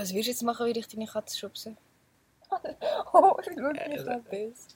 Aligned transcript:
Was 0.00 0.14
wirst 0.14 0.28
du 0.28 0.30
jetzt 0.30 0.42
machen, 0.44 0.64
wie 0.64 0.78
ich 0.78 0.88
deine 0.88 1.06
Katze 1.06 1.36
schubse? 1.38 1.76
oh, 3.12 3.36
ich 3.42 3.54
bin 3.54 3.76
Äh, 3.76 3.88
mich 3.90 3.98
gerade 3.98 4.22
böse. 4.30 4.68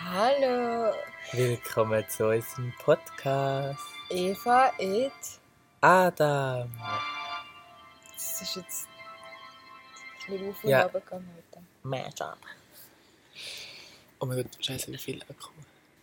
Hallo, 0.00 0.92
Willkommen 1.30 2.04
zu 2.08 2.26
unserem 2.26 2.72
Podcast. 2.80 3.78
Eva, 4.10 4.72
it. 4.80 5.12
Adam. 5.80 6.72
Das 8.14 8.42
ist 8.42 8.56
jetzt 8.56 8.88
ein 10.26 10.32
bisschen 10.32 10.50
auf 10.50 10.64
und 10.64 10.70
Ja. 10.70 10.82
runter 10.82 11.00
gegangen 11.00 11.30
heute. 11.36 11.64
Mashup. 11.84 12.38
Oh 14.18 14.26
mein 14.26 14.38
Gott, 14.38 14.58
scheiße, 14.58 14.90
wie 14.90 14.98
viel 14.98 15.22
Akku. 15.22 15.52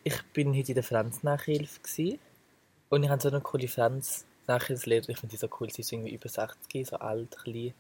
Ich 0.05 0.23
bin 0.31 0.55
heute 0.55 0.69
in 0.69 0.75
der 0.75 0.83
Franz-Nachhilfe 0.85 1.81
gsi 1.81 2.21
und 2.87 3.03
ich 3.03 3.09
habe 3.09 3.21
so 3.21 3.27
eine 3.27 3.41
coole 3.41 3.67
Franz-Nachhilfslehrerin. 4.51 5.11
Ich 5.11 5.19
finde 5.19 5.31
die 5.31 5.37
so 5.37 5.47
cool, 5.59 5.69
sie 5.69 5.81
ist 5.81 5.91
irgendwie 5.91 6.13
über 6.13 6.29
60, 6.29 6.87
so 6.87 6.95
alt, 6.97 7.37
klein, 7.43 7.73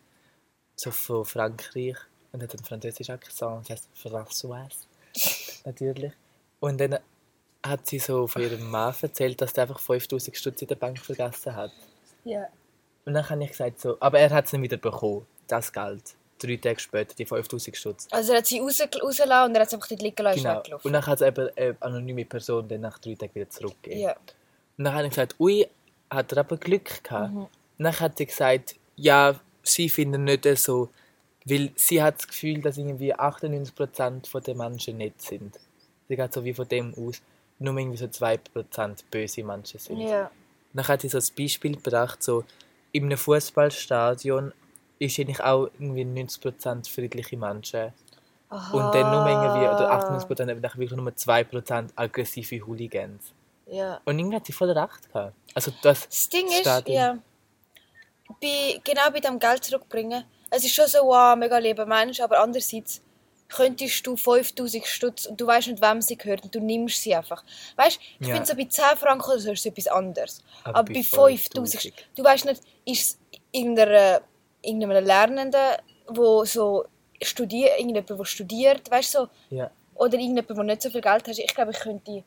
so 0.75 0.91
von 0.91 1.25
Frankreich 1.25 1.97
und 2.31 2.41
hat 2.41 2.53
einen 2.53 2.63
französischen 2.63 3.15
Akzent, 3.15 3.67
sie 3.67 3.73
heißt 3.73 3.89
Françoise, 3.95 4.85
natürlich. 5.65 6.13
Und 6.59 6.79
dann 6.79 6.99
hat 7.65 7.85
sie 7.87 7.99
so 7.99 8.27
von 8.27 8.41
ihrem 8.41 8.69
Mann 8.69 8.95
erzählt, 9.01 9.41
dass 9.41 9.53
er 9.53 9.63
einfach 9.63 9.79
5000 9.79 10.35
Stutz 10.35 10.61
in 10.61 10.67
der 10.67 10.75
Bank 10.75 10.99
vergessen 10.99 11.55
hat. 11.55 11.71
Ja. 12.23 12.47
Und 13.05 13.13
dann 13.13 13.27
habe 13.29 13.43
ich 13.43 13.49
gesagt 13.49 13.79
so, 13.81 13.97
aber 13.99 14.19
er 14.19 14.29
hat 14.29 14.45
es 14.45 14.53
nicht 14.53 14.61
wieder 14.61 14.77
bekommen, 14.77 15.25
das 15.47 15.71
Geld. 15.71 16.15
Drei 16.39 16.55
Tage 16.57 16.79
später, 16.79 17.13
die 17.13 17.25
5000 17.25 17.77
Stutz. 17.77 18.07
Also 18.09 18.31
er 18.31 18.39
hat 18.39 18.47
sie 18.47 18.59
raus, 18.59 18.81
rausgelassen 18.81 19.49
und 19.49 19.55
er 19.55 19.61
hat 19.61 19.69
sie 19.69 19.75
einfach 19.75 19.87
dort 19.87 20.01
liegen 20.01 20.23
lassen 20.23 20.47
und 20.47 20.63
Genau. 20.63 20.79
Und 20.81 20.93
dann 20.93 21.05
hat 21.05 21.21
es 21.21 21.27
eben 21.27 21.49
eine 21.55 21.77
anonyme 21.79 22.25
Person 22.25 22.67
dann 22.67 22.81
nach 22.81 22.97
drei 22.97 23.13
Tagen 23.13 23.35
wieder 23.35 23.49
zurückgegeben. 23.49 24.01
Ja. 24.01 24.15
Und 24.77 24.85
dann 24.85 24.93
habe 24.93 25.03
ich 25.03 25.11
gesagt, 25.11 25.35
ui, 25.39 25.67
hat 26.11 26.31
er 26.33 26.39
aber 26.39 26.57
Glück 26.57 27.03
gehabt. 27.03 27.33
Mhm. 27.33 27.47
Dann 27.77 27.99
hat 27.99 28.17
sie 28.17 28.25
gesagt, 28.25 28.75
ja, 28.95 29.39
sie 29.63 29.89
finden 29.89 30.25
nicht 30.25 30.45
so, 30.57 30.89
weil 31.45 31.71
sie 31.75 32.03
hat 32.03 32.19
das 32.19 32.27
Gefühl, 32.27 32.61
dass 32.61 32.77
irgendwie 32.77 33.15
98% 33.15 34.41
der 34.41 34.55
Menschen 34.55 34.97
nett 34.97 35.19
sind. 35.21 35.59
Sie 36.07 36.15
geht 36.15 36.33
so 36.33 36.43
wie 36.43 36.53
von 36.53 36.67
dem 36.67 36.93
aus, 36.93 37.21
nur 37.57 37.77
irgendwie 37.77 37.97
so 37.97 38.05
2% 38.05 39.03
böse 39.09 39.43
Menschen 39.43 39.79
sind. 39.79 40.01
Ja. 40.01 40.29
Dann 40.73 40.87
hat 40.87 41.01
sie 41.01 41.09
so 41.09 41.17
ein 41.17 41.23
Beispiel 41.37 41.75
gebracht, 41.75 42.21
so 42.21 42.43
in 42.91 43.05
einem 43.05 43.17
Fußballstadion 43.17 44.53
ist 44.99 45.19
eigentlich 45.19 45.41
auch 45.41 45.69
irgendwie 45.79 46.03
90% 46.03 46.89
friedliche 46.89 47.37
Menschen. 47.37 47.93
Aha. 48.49 48.73
Und 48.73 48.93
dann 48.93 49.11
nur 49.11 49.25
irgendwie, 49.27 49.65
oder 49.65 49.91
98%, 49.93 50.21
aber 50.23 50.35
dann 50.35 50.61
wirklich 50.79 50.91
nur 50.91 51.09
2% 51.09 51.89
aggressive 51.95 52.65
Hooligans. 52.67 53.33
Ja. 53.71 54.01
Und 54.05 54.19
irgendwie 54.19 54.35
hat 54.35 54.45
sie 54.45 54.51
voll 54.53 54.69
recht 54.71 55.11
gehabt. 55.11 55.33
Also 55.55 55.71
das, 55.81 56.07
Das 56.07 56.29
Ding 56.29 56.47
ist, 56.47 56.61
Stadion. 56.61 56.95
ja, 56.97 57.17
bei, 58.41 58.79
genau 58.83 59.09
bei 59.11 59.19
dem 59.19 59.39
Geld 59.39 59.63
zurückbringen, 59.63 60.23
es 60.49 60.63
ist 60.65 60.75
schon 60.75 60.87
so, 60.87 60.99
wow, 60.99 61.35
mega 61.37 61.57
lieber 61.57 61.85
Mensch, 61.85 62.19
aber 62.19 62.39
andererseits 62.39 63.01
könntest 63.47 64.05
du 64.07 64.15
5000 64.15 64.85
Stutz 64.85 65.25
und 65.25 65.39
du 65.39 65.45
weißt 65.47 65.67
nicht, 65.69 65.81
wem 65.81 66.01
sie 66.01 66.17
gehört 66.17 66.43
und 66.43 66.55
du 66.55 66.59
nimmst 66.59 67.01
sie 67.01 67.13
einfach. 67.15 67.43
Weißt 67.75 67.99
ich 68.19 68.27
Ja. 68.27 68.33
finde 68.35 68.47
so 68.47 68.55
bei 68.55 68.65
10 68.65 68.97
Franken 68.97 69.29
oder 69.29 69.39
so 69.39 69.51
ist 69.51 69.65
etwas 69.65 69.87
anderes. 69.87 70.41
Aber 70.63 70.79
Aber, 70.79 70.87
bei 70.93 70.99
bei 70.99 71.03
5000, 71.03 71.81
5000. 71.81 71.93
du 72.17 72.23
weißt 72.23 72.45
nicht, 72.45 72.61
ist 72.85 73.01
es 73.05 73.19
irgendeiner, 73.51 74.21
irgendeinem 74.61 75.03
Lernenden, 75.05 75.61
wo 76.07 76.45
so 76.45 76.85
studiert, 77.21 77.71
irgendjemand, 77.77 78.09
der 78.09 78.25
studiert, 78.25 78.89
weißt 78.89 79.11
so, 79.11 79.27
ja. 79.49 79.69
oder 79.95 80.13
irgendjemand, 80.17 80.49
der 80.57 80.63
nicht 80.63 80.81
so 80.81 80.89
viel 80.89 81.01
Geld 81.01 81.27
hat. 81.27 81.37
Ich 81.37 81.53
glaube, 81.53 81.71
ich 81.71 81.79
könnte, 81.79 82.23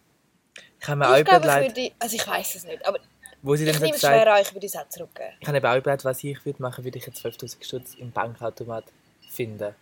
Ich 0.80 0.88
habe 0.88 0.98
mir 0.98 1.08
auch 1.08 1.18
überlegt, 1.18 1.76
würde, 1.76 1.92
also 1.98 2.16
ich 2.16 2.26
weiß 2.26 2.54
es 2.56 2.64
nicht, 2.64 2.86
aber 2.86 2.98
wo 3.42 3.56
sie 3.56 3.68
ich 3.68 3.74
nehme 3.74 3.86
es 3.86 4.00
gesagt 4.00 4.14
schwer 4.14 4.34
an, 4.34 4.42
ich 4.42 4.54
würde 4.54 4.66
es 4.66 4.76
auch 4.76 4.88
zurückgeben. 4.88 5.34
ich 5.38 5.46
habe 5.46 5.58
eben 5.58 5.66
auch 5.66 5.76
überlegt, 5.76 6.04
was 6.04 6.24
ich 6.24 6.44
würde 6.44 6.62
machen, 6.62 6.84
würde 6.84 6.98
ich 6.98 7.06
jetzt 7.06 7.20
5000 7.20 7.64
Stutz 7.64 7.94
im 7.94 8.10
Bankautomat 8.10 8.84
finden. 9.28 9.74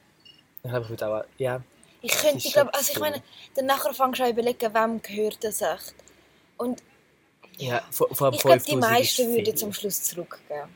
Ich 0.63 0.71
glaube, 0.71 0.85
ich 0.85 0.91
würde 0.91 1.07
auch, 1.07 1.25
ja, 1.39 1.63
Ich 2.01 2.13
könnte, 2.13 2.39
ich 2.39 2.53
glaube, 2.53 2.75
also 2.75 2.93
ich 2.93 2.99
meine, 2.99 3.23
dann 3.55 3.67
nachher 3.67 3.95
fangst 3.95 4.21
du 4.21 4.25
an 4.25 4.31
überlegen, 4.31 4.75
wem 4.75 5.01
gehört 5.03 5.43
das 5.45 5.61
echt. 5.61 5.95
Und 6.57 6.83
ja, 7.59 7.83
vor, 7.91 8.13
vor 8.15 8.33
ich 8.33 8.41
glaube, 8.41 8.59
die 8.59 8.73
5000 8.73 8.85
ist 8.85 8.91
meisten 8.91 9.35
würden 9.35 9.57
zum 9.57 9.73
Schluss 9.73 10.03
zurückgeben. 10.03 10.69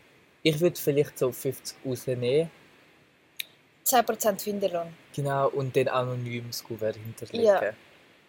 Ich 0.43 0.60
würde 0.60 0.76
vielleicht 0.76 1.19
so 1.19 1.32
50 1.32 1.76
rausnehmen, 1.84 2.50
10% 3.84 4.41
Finderlohn. 4.41 4.94
genau, 5.15 5.49
und 5.49 5.76
dann 5.76 5.88
anonym 5.88 6.47
das 6.49 6.62
Kuvert 6.62 6.97
hinterlegen. 6.97 7.47
Ja. 7.47 7.72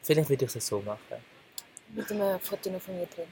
Vielleicht 0.02 0.30
würde 0.30 0.46
ich 0.46 0.56
es 0.56 0.68
so 0.68 0.80
machen. 0.82 1.18
Mit 1.90 2.12
einem 2.12 2.40
Foto 2.40 2.70
noch 2.70 2.82
von 2.82 2.98
mir 2.98 3.06
drin. 3.08 3.26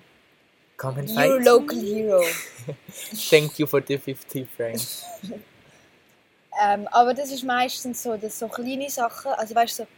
Come 0.77 0.99
and 0.99 1.09
Your 1.09 1.15
fight 1.15 1.45
local 1.45 1.77
me. 1.77 1.83
hero. 1.83 2.21
Thank 3.29 3.59
you 3.59 3.65
for 3.67 3.81
the 3.85 3.97
50 3.97 4.45
francs. 4.55 5.03
ähm, 6.61 6.87
aber 6.91 7.13
das 7.13 7.31
ist 7.31 7.43
meistens 7.43 8.03
so, 8.03 8.17
dass 8.17 8.39
so 8.39 8.47
kleine 8.47 8.89
Sachen, 8.89 9.31
also 9.33 9.55
weißt 9.55 9.79
du, 9.79 9.83
so, 9.83 9.89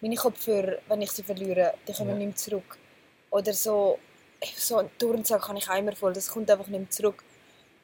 meine 0.00 0.16
Kopfhörer, 0.16 0.78
wenn 0.88 1.02
ich 1.02 1.12
sie 1.12 1.22
verliere, 1.22 1.74
die 1.86 1.92
kommen 1.92 2.10
Ja. 2.10 2.16
nicht 2.16 2.26
mehr 2.26 2.36
zurück. 2.36 2.76
Oder 3.30 3.52
so, 3.52 3.98
so 4.56 4.78
ein 4.78 4.90
Turnsack 4.98 5.42
kann 5.42 5.56
ich 5.56 5.68
einmal 5.68 5.94
voll, 5.96 6.12
das 6.12 6.28
kommt 6.28 6.50
einfach 6.50 6.66
nicht 6.66 6.80
mehr 6.80 6.90
zurück. 6.90 7.22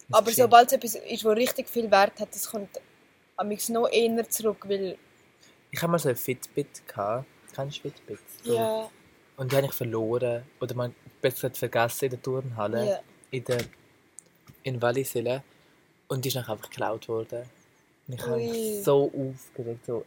Das 0.09 0.19
Aber 0.19 0.31
sobald 0.33 0.67
es 0.69 0.73
etwas 0.75 0.95
ist, 0.97 1.25
was 1.25 1.37
richtig 1.37 1.69
viel 1.69 1.91
Wert 1.91 2.19
hat, 2.21 2.35
das 2.35 2.51
kommt 2.51 2.81
am 3.37 3.49
liebsten 3.49 3.75
noch 3.75 3.89
eher 3.89 4.29
zurück, 4.29 4.65
weil... 4.69 4.99
Ich 5.71 5.81
habe 5.81 5.93
mal 5.93 5.99
so 5.99 6.09
ein 6.09 6.17
Fitbit 6.17 6.87
gehabt. 6.87 7.27
Kennst 7.55 7.79
du 7.79 7.83
Fitbit? 7.83 8.19
So. 8.45 8.55
Ja, 8.55 8.91
Und 9.41 9.51
die 9.51 9.57
habe 9.57 9.67
ich 9.67 9.73
verloren. 9.73 10.43
Oder 10.61 10.75
man 10.75 10.95
besser 11.23 11.49
gesagt 11.49 11.57
vergessen 11.57 12.05
in 12.05 12.11
der 12.11 12.23
Turnhalle. 12.23 12.87
ja. 12.87 13.01
In 13.31 13.45
der 13.45 13.59
in 14.65 14.83
Walliselle. 14.83 15.43
Und 16.09 16.23
die 16.23 16.29
ist 16.29 16.37
einfach 16.37 16.61
geklaut 16.61 17.09
worden. 17.09 17.45
Und 18.07 18.15
ich 18.15 18.27
habe 18.27 18.37
mich 18.37 18.85
so 18.85 19.05
aufgeregt. 19.07 19.87
So. 19.87 20.05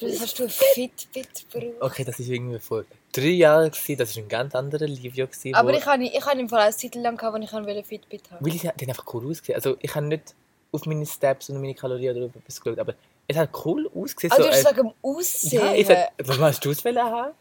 Hast 0.00 0.38
du 0.38 0.44
ein 0.44 0.48
Fitbit 0.48 1.50
gebraucht. 1.50 1.76
Okay, 1.80 2.04
das 2.04 2.20
war 2.20 2.26
irgendwie 2.26 2.60
vor 2.60 2.84
drei 3.10 3.22
Jahren. 3.30 3.68
Gewesen. 3.72 3.96
Das 3.96 4.16
war 4.16 4.22
ein 4.22 4.28
ganz 4.28 4.54
anderer 4.54 4.86
Livio. 4.86 5.26
Gewesen, 5.26 5.56
Aber 5.56 5.74
ich 5.74 5.84
habe 5.84 6.04
ich 6.04 6.24
habe 6.24 6.38
im 6.38 6.48
Fall 6.48 6.60
eine 6.60 6.76
Zeit 6.76 6.94
lang 6.94 7.16
gehabt, 7.16 7.36
wo 7.36 7.42
ich 7.42 7.52
ein 7.52 7.84
Fitbit 7.84 8.30
haben 8.30 8.46
Weil 8.46 8.54
ich, 8.54 8.64
haben 8.64 8.74
einfach 8.78 9.12
cool 9.12 9.28
ausgesehen. 9.28 9.56
Also 9.56 9.76
ich 9.80 9.92
habe 9.92 10.06
nicht 10.06 10.36
auf 10.70 10.86
meine 10.86 11.04
Steps 11.04 11.50
und 11.50 11.60
meine 11.60 11.74
Kalorien 11.74 12.16
oder 12.16 12.26
etwas 12.26 12.60
geschaut. 12.60 12.78
Aber 12.78 12.94
es 13.26 13.36
hat 13.36 13.50
cool 13.64 13.90
ausgesehen. 13.92 14.30
Also 14.30 14.44
so, 14.44 14.48
du 14.48 14.54
äh, 14.54 14.56
hast 14.56 14.62
sagen, 14.62 14.94
Aussehen. 15.02 15.62
ja, 15.64 15.74
ich 15.74 15.86
sag, 15.88 16.12
was 16.18 16.38
hast 16.38 16.64
du 16.64 16.70
es 16.70 16.84
haben? 16.84 17.34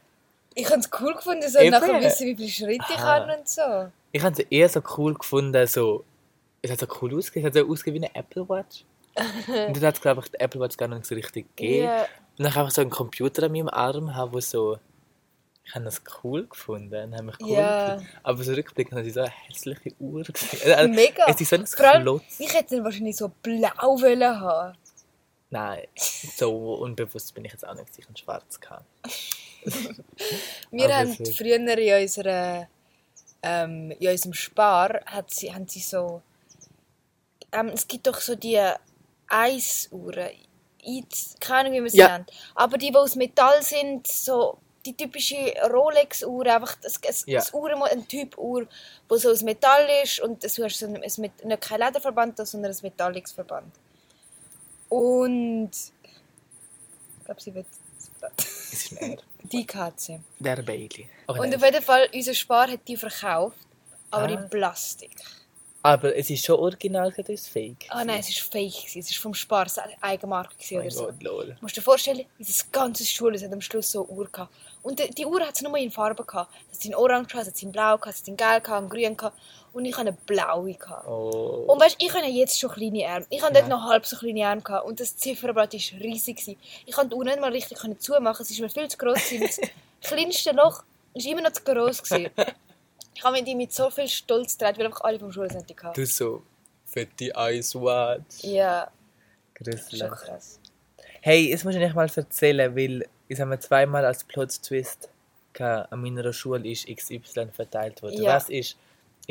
Ich 0.57 0.69
habe 0.69 0.79
es 0.79 0.89
cool 0.99 1.13
gefunden, 1.13 1.47
so 1.47 1.59
Eben. 1.59 1.71
nachher 1.71 2.01
wissen, 2.01 2.25
wie 2.27 2.35
viele 2.35 2.49
Schritte 2.49 2.85
ich 2.89 2.97
Aha. 2.97 3.19
habe 3.21 3.37
und 3.37 3.47
so. 3.47 3.91
Ich 4.11 4.23
habe 4.23 4.33
es 4.33 4.39
eher 4.49 4.67
so 4.69 4.81
cool 4.97 5.13
gefunden, 5.13 5.67
so. 5.67 6.03
Es 6.63 6.71
hat 6.71 6.79
so 6.79 6.87
cool 7.01 7.15
ausgesehen, 7.15 7.45
es 7.45 7.55
hat 7.55 7.63
so 7.65 7.71
ausgesehen 7.71 8.01
wie 8.01 8.05
eine 8.07 8.15
Apple 8.15 8.49
Watch. 8.49 8.83
und 9.15 9.77
dann 9.77 9.83
hat 9.85 9.95
es, 9.95 10.01
glaube 10.01 10.21
ich, 10.23 10.31
die 10.31 10.39
Apple 10.39 10.59
Watch 10.59 10.75
gar 10.75 10.87
nicht 10.87 11.05
so 11.05 11.13
richtig 11.13 11.55
gegeben. 11.55 11.85
Ja. 11.85 12.01
Und 12.01 12.43
dann 12.43 12.47
habe 12.47 12.51
ich 12.53 12.57
einfach 12.57 12.71
so 12.71 12.81
einen 12.81 12.89
Computer 12.89 13.43
an 13.43 13.51
meinem 13.51 13.69
Arm, 13.69 14.15
haben, 14.15 14.33
wo 14.33 14.39
so. 14.39 14.79
Ich 15.63 15.75
habe 15.75 15.83
das 15.85 16.01
cool 16.23 16.47
gefunden. 16.47 17.03
und 17.03 17.13
habe 17.13 17.23
mich 17.23 17.35
cool 17.41 17.49
Ja. 17.49 17.95
gefühlt. 17.95 18.09
Aber 18.23 18.43
so 18.43 18.53
rückblickend 18.53 18.97
habe 18.97 19.07
ich 19.07 19.13
so 19.13 19.19
eine 19.19 19.29
hässliche 19.29 19.91
Uhr 19.99 20.23
gesehen. 20.23 20.73
Also, 20.73 20.87
Mega. 20.93 21.25
Es 21.27 21.41
ist 21.41 21.49
so 21.49 21.55
ein 21.57 21.65
Klotz. 21.65 22.39
ich 22.39 22.53
hätte 22.53 22.77
dann 22.77 22.85
wahrscheinlich 22.85 23.17
so 23.17 23.29
blau 23.43 24.01
wollen 24.01 24.39
haben. 24.39 24.77
Nein, 25.49 25.83
so 25.95 26.75
unbewusst 26.75 27.33
bin 27.33 27.45
ich 27.45 27.51
jetzt 27.51 27.67
auch 27.67 27.73
nicht, 27.75 27.89
dass 27.89 27.97
ich 27.99 28.07
einen 28.07 28.17
schwarz 28.17 28.59
kann. 28.59 28.83
Wir 30.71 30.85
Aber 30.85 30.95
haben 30.95 31.15
früher 31.25 31.55
in, 31.55 31.69
unserer, 32.03 32.67
ähm, 33.43 33.91
in 33.91 34.09
unserem 34.09 34.33
Spar 34.33 35.01
hat 35.05 35.33
sie, 35.33 35.53
haben 35.53 35.67
sie 35.67 35.79
so... 35.79 36.21
Ähm, 37.51 37.69
es 37.69 37.87
gibt 37.87 38.07
doch 38.07 38.19
so 38.19 38.35
die 38.35 38.59
Eisuhren. 39.27 40.29
Keine 41.39 41.59
Ahnung, 41.59 41.73
wie 41.73 41.81
man 41.81 41.89
sie 41.89 41.97
Ja. 41.97 42.17
nennt. 42.17 42.31
Aber 42.55 42.77
die, 42.77 42.91
die 42.91 42.95
aus 42.95 43.15
Metall 43.15 43.61
sind, 43.61 44.07
so 44.07 44.57
die 44.85 44.95
typische 44.95 45.53
Rolex-Uhr, 45.69 46.45
einfach 46.47 46.75
das, 46.75 46.99
das, 47.01 47.25
Ja. 47.25 47.39
das 47.39 47.53
Uhr, 47.53 47.69
ein 47.91 48.07
Typ 48.07 48.37
Uhr, 48.37 48.67
wo 49.09 49.17
so 49.17 49.29
aus 49.31 49.41
Metall 49.43 49.87
ist 50.03 50.21
und 50.21 50.43
du 50.43 50.63
hast 50.63 50.79
so 50.79 50.85
ein, 50.85 50.95
ein, 50.95 51.01
nicht 51.03 51.61
kein 51.61 51.79
Lederverband, 51.81 52.37
sondern 52.47 52.71
ein 52.71 52.77
metalliges 52.81 53.33
Verband. 53.33 53.73
Und 54.89 55.71
ich 57.19 57.25
glaube, 57.25 57.41
sie 57.41 57.53
wird 57.53 57.67
Es 58.71 58.73
ist 58.73 58.91
ein 58.93 58.97
R. 59.11 59.17
die 59.51 59.65
Katze. 59.65 60.19
Der 60.39 60.57
Bailey. 60.61 61.09
Oh, 61.27 61.33
Und 61.33 61.55
auf 61.55 61.63
jeden 61.63 61.81
Fall, 61.83 62.07
unser 62.13 62.33
Spar 62.33 62.69
hat 62.71 62.87
die 62.87 62.97
verkauft, 62.97 63.57
aber 64.11 64.25
Ah. 64.25 64.29
in 64.31 64.49
Plastik. 64.49 65.11
Aber 65.83 66.15
es 66.17 66.29
ist 66.29 66.43
schon 66.45 66.59
original, 66.59 67.13
das 67.15 67.29
ist 67.29 67.47
fake. 67.49 67.85
Ah 67.89 68.03
nein, 68.03 68.19
es 68.19 68.27
war 68.27 68.51
fake. 68.51 68.73
gewesen. 68.87 68.99
Es 68.99 69.11
war 69.15 69.21
vom 69.21 69.33
Spar, 69.33 69.67
es 69.67 69.77
war 69.77 69.85
eine 69.85 69.95
Eigenmarke 70.01 70.55
gewesen 70.55 70.75
Oh 70.75 70.77
mein 70.79 70.87
oder 70.87 70.95
so. 70.95 71.05
Gott, 71.05 71.23
lol. 71.23 71.45
Du 71.47 71.55
musst 71.61 71.77
dir 71.77 71.81
vorstellen, 71.81 72.25
dieses 72.37 72.69
ganze 72.71 73.05
Schule 73.05 73.39
hat 73.39 73.51
am 73.53 73.61
Schluss 73.61 73.91
so 73.91 74.01
eine 74.07 74.09
Uhr 74.17 74.27
gehabt. 74.29 74.53
Und 74.83 74.99
die, 74.99 75.09
die 75.11 75.25
Uhr 75.25 75.41
hat 75.41 75.55
es 75.55 75.61
nur 75.61 75.75
in 75.77 75.91
Farben 75.91 76.25
gehabt. 76.25 76.51
Es 76.71 76.77
hat 76.79 76.85
in 76.85 76.95
Orange 76.95 77.27
gehabt, 77.33 77.47
es 77.47 77.53
hat 77.53 77.63
in 77.63 77.71
Blau 77.71 77.97
gehabt, 77.97 78.15
es 78.15 78.21
hat 78.21 78.27
in 78.27 78.37
Gelb 78.37 78.63
gehabt, 78.63 78.83
in 78.83 78.89
Grün 78.89 79.17
gehabt. 79.17 79.37
Und 79.73 79.85
ich 79.85 79.93
hatte 79.95 80.07
eine 80.09 80.17
blaue 80.25 80.73
gehabt. 80.73 81.07
Oh. 81.07 81.65
Und 81.67 81.79
weißt, 81.81 81.97
ich 81.99 82.11
habe 82.13 82.25
jetzt 82.25 82.59
schon 82.59 82.71
kleine 82.71 83.05
Arme. 83.07 83.25
Ich 83.29 83.41
hatte 83.41 83.53
Ja. 83.55 83.59
dort 83.61 83.69
noch 83.69 83.83
halb 83.89 84.05
so 84.05 84.15
kleine 84.17 84.47
Arme 84.47 84.61
gehabt. 84.61 84.85
Und 84.87 84.99
das 84.99 85.15
Zifferblatt 85.17 85.73
war 85.73 85.99
riesig. 85.99 86.37
gewesen. 86.37 86.57
Ich 86.85 86.95
konnte 86.95 87.09
die 87.09 87.15
Uhr 87.15 87.25
nicht 87.25 87.39
mal 87.39 87.51
richtig 87.51 87.77
können 87.77 87.99
zumachen. 87.99 88.43
Es 88.43 88.57
war 88.57 88.63
mir 88.65 88.69
viel 88.69 88.87
zu 88.87 88.97
gross. 88.97 89.19
Das 89.39 89.59
kleinste 90.01 90.51
Loch 90.51 90.83
war 91.13 91.25
immer 91.25 91.41
noch 91.41 91.51
zu 91.53 91.61
gross. 91.63 92.01
gewesen. 92.01 92.31
Ich 93.13 93.23
habe 93.23 93.37
mir 93.37 93.43
die 93.43 93.55
mit 93.55 93.73
so 93.73 93.89
viel 93.89 94.07
Stolz 94.07 94.57
getragen, 94.57 94.77
weil 94.79 94.85
einfach 94.87 95.01
alle 95.01 95.19
vom 95.19 95.31
Schulcenter 95.31 95.75
hatten. 95.83 95.99
Du 95.99 96.05
so 96.07 96.43
Fette 96.85 97.31
Eyes 97.35 97.75
Watch. 97.75 98.43
Ja, 98.43 98.89
Grüßlich. 99.55 99.99
schon 100.01 100.09
krass. 100.11 100.59
Hey, 101.21 101.49
jetzt 101.49 101.65
muss 101.65 101.73
ich 101.75 101.81
nicht 101.81 101.95
mal 101.95 102.09
erzählen, 102.15 102.75
weil 102.75 103.05
ich 103.27 103.39
habe 103.39 103.49
mir 103.49 103.59
zweimal 103.59 104.05
als 104.05 104.23
Plot-Twist 104.23 105.09
an 105.59 106.01
meiner 106.01 106.31
Schule 106.33 106.69
ist 106.69 106.87
XY 106.87 107.47
verteilt 107.51 108.01
worden. 108.01 108.21
Ja. 108.21 108.35
Was 108.35 108.49
ist 108.49 108.77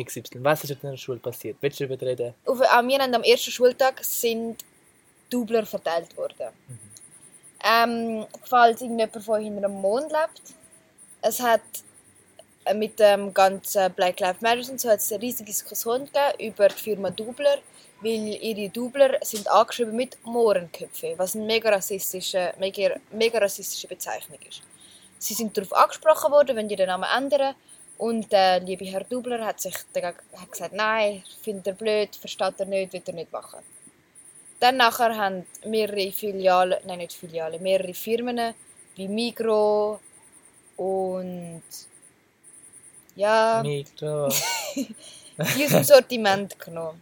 XY? 0.00 0.22
Was 0.40 0.64
ist 0.64 0.72
an 0.72 0.78
deiner 0.82 0.96
Schule 0.96 1.18
passiert? 1.18 1.56
Willst 1.60 1.80
du 1.80 1.86
darüber 1.86 2.04
reden? 2.04 2.34
Auf, 2.44 2.60
an 2.60 2.86
mir 2.86 2.98
haben 2.98 3.14
am 3.14 3.22
ersten 3.22 3.50
Schultag 3.50 4.02
sind 4.04 4.64
Dubler 5.30 5.64
verteilt 5.64 6.16
worden. 6.16 6.52
Ähm, 7.64 8.26
falls 8.44 8.80
irgendjemand 8.80 9.24
von 9.24 9.40
hinter 9.40 9.62
dem 9.62 9.72
Mond 9.72 10.12
lebt, 10.12 10.42
es 11.22 11.40
hat 11.40 11.62
mit 12.74 12.98
dem 12.98 13.32
ganzen 13.32 13.92
Black 13.92 14.20
Lives 14.20 14.40
Matter 14.40 14.70
und 14.70 14.80
so 14.80 14.88
hat 14.88 15.00
es 15.00 15.12
eine 15.12 15.22
riesige 15.22 15.50
Diskussion 15.50 16.08
über 16.38 16.68
die 16.68 16.74
Firma 16.74 17.10
Dubler, 17.10 17.58
weil 18.00 18.38
ihre 18.42 18.68
Dubler 18.70 19.18
sind 19.22 19.48
angeschrieben 19.50 19.96
mit 19.96 20.18
Mohrenköpfe, 20.24 21.14
was 21.16 21.34
eine 21.34 21.44
mega 21.44 21.70
rassistische, 21.70 22.52
mega, 22.58 22.96
mega 23.12 23.38
rassistische 23.38 23.88
Bezeichnung 23.88 24.38
ist. 24.48 24.62
Sie 25.18 25.34
sind 25.34 25.56
darauf 25.56 25.72
angesprochen 25.72 26.32
worden, 26.32 26.56
wenn 26.56 26.68
die 26.68 26.76
den 26.76 26.88
Namen 26.88 27.08
ändern. 27.16 27.54
Und 27.98 28.30
der 28.30 28.60
liebe 28.60 28.84
Herr 28.84 29.04
Dubler 29.04 29.44
hat 29.44 29.60
sich 29.60 29.74
dagegen, 29.94 30.18
hat 30.36 30.52
gesagt, 30.52 30.74
nein, 30.74 31.22
findet 31.42 31.66
er 31.68 31.72
blöd, 31.72 32.14
versteht 32.14 32.54
er 32.58 32.66
nicht, 32.66 32.92
wird 32.92 33.08
er 33.08 33.14
nicht 33.14 33.32
machen. 33.32 33.60
Dann 34.60 34.76
nachher 34.76 35.16
haben 35.16 35.46
mehrere 35.64 36.12
Filialen, 36.12 36.78
nein 36.86 36.98
nicht 36.98 37.14
Filialen, 37.14 37.62
mehrere 37.62 37.94
Firmen 37.94 38.54
wie 38.96 39.08
Migro 39.08 40.00
und 40.76 41.62
ja, 43.16 43.62
Mikro. 43.62 44.28
die 44.76 45.64
aus 45.64 45.70
dem 45.70 45.84
Sortiment 45.84 46.58
genommen. 46.58 47.00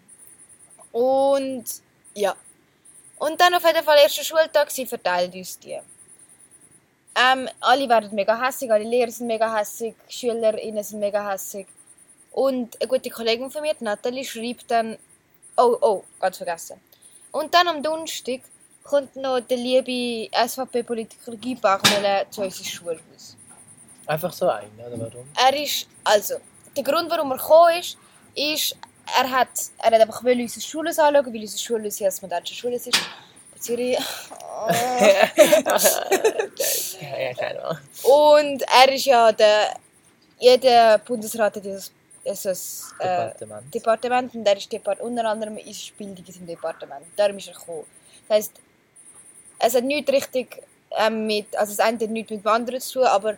Und 0.93 1.65
ja. 2.15 2.35
Und 3.19 3.41
dann 3.41 3.55
auf 3.55 3.65
jeden 3.65 3.85
Fall 3.85 3.99
erster 3.99 4.25
Schultag, 4.25 4.71
sie 4.71 4.87
verteilen 4.87 5.33
uns 5.33 5.59
die. 5.59 5.79
Ähm, 7.17 7.49
alle 7.61 7.89
werden 7.89 8.15
mega 8.15 8.41
hässig, 8.41 8.71
alle 8.71 8.85
Lehrer 8.85 9.11
sind 9.11 9.29
mega 9.29 9.57
hässig, 9.57 9.95
SchülerInnen 10.09 10.83
sind 10.83 10.99
mega 10.99 11.31
hässig. 11.31 11.67
Und 12.33 12.81
eine 12.81 12.89
gute 12.89 13.11
Kollegin 13.11 13.51
von 13.51 13.63
mir, 13.63 13.75
Nathalie, 13.79 14.25
schreibt 14.25 14.69
dann, 14.71 14.99
oh, 15.57 15.77
oh, 15.81 16.05
ganz 16.19 16.37
vergessen. 16.39 16.81
Und 17.31 17.55
dann 17.55 17.69
am 17.69 17.83
Donnerstag 17.83 18.41
kommt 18.83 19.15
noch 19.17 19.41
der 19.41 19.57
liebe 19.57 20.29
SVP-Politiker 20.37 21.37
Guy 21.37 21.55
Bachmele 21.55 22.27
zu 22.31 22.43
unserem 22.43 22.65
Schulhaus. 22.65 23.37
Einfach 24.06 24.33
so 24.33 24.49
ein, 24.49 24.71
oder 24.79 24.99
warum? 24.99 25.27
Er 25.37 25.62
ist, 25.62 25.87
also, 26.05 26.35
der 26.77 26.83
Grund, 26.83 27.11
warum 27.11 27.31
er 27.33 27.39
gekommen 27.39 27.79
ist, 27.79 27.97
ist, 28.35 28.77
er 29.19 29.31
hat, 29.31 29.49
er 29.79 29.91
hat 29.91 30.01
einfach 30.01 30.25
wollen 30.25 30.41
unser 30.41 30.61
Schulhaus 30.61 30.99
anschauen, 30.99 31.33
weil 31.33 31.41
unser 31.41 31.59
Schulhaus 31.59 31.99
ja 31.99 32.09
das 32.09 32.21
modernsche 32.23 32.55
Schulhaus 32.55 32.87
ist. 32.87 33.01
Zürich. 33.65 33.99
ja, 37.01 37.19
ja, 37.19 37.35
keine 37.35 37.62
Ahnung. 37.65 37.79
Und 38.03 38.62
er 38.62 38.93
ist 38.93 39.06
ja 39.06 39.33
der, 39.33 39.75
jeder 40.39 40.99
Bundesrat 40.99 41.56
hat 41.56 41.65
dieses, 41.65 41.91
dieses 42.25 42.93
äh, 42.99 43.05
Departement. 43.05 43.75
Departement 43.75 44.35
und 44.35 44.47
er 44.47 44.56
ist 44.56 44.71
Depart 44.73 45.01
unter 45.01 45.25
anderem 45.25 45.56
ist 45.59 45.97
Bildung 45.97 46.25
in 46.27 46.33
seinem 46.33 46.47
Departement. 46.47 47.06
Darum 47.17 47.39
ist 47.39 47.49
er 47.49 47.55
gekommen. 47.55 47.85
Das 48.29 48.37
heisst, 48.37 48.53
es 49.59 49.75
hat 49.75 49.85
nichts 49.85 50.12
richtig 50.12 50.62
ähm, 50.99 51.27
mit, 51.27 51.56
also 51.56 51.75
das 51.75 51.81
eine 51.81 51.99
hat 51.99 52.11
nichts 52.11 52.31
mit 52.31 52.45
dem 52.45 52.51
anderen 52.51 52.81
zu 52.81 53.01
tun, 53.01 53.05
aber 53.05 53.37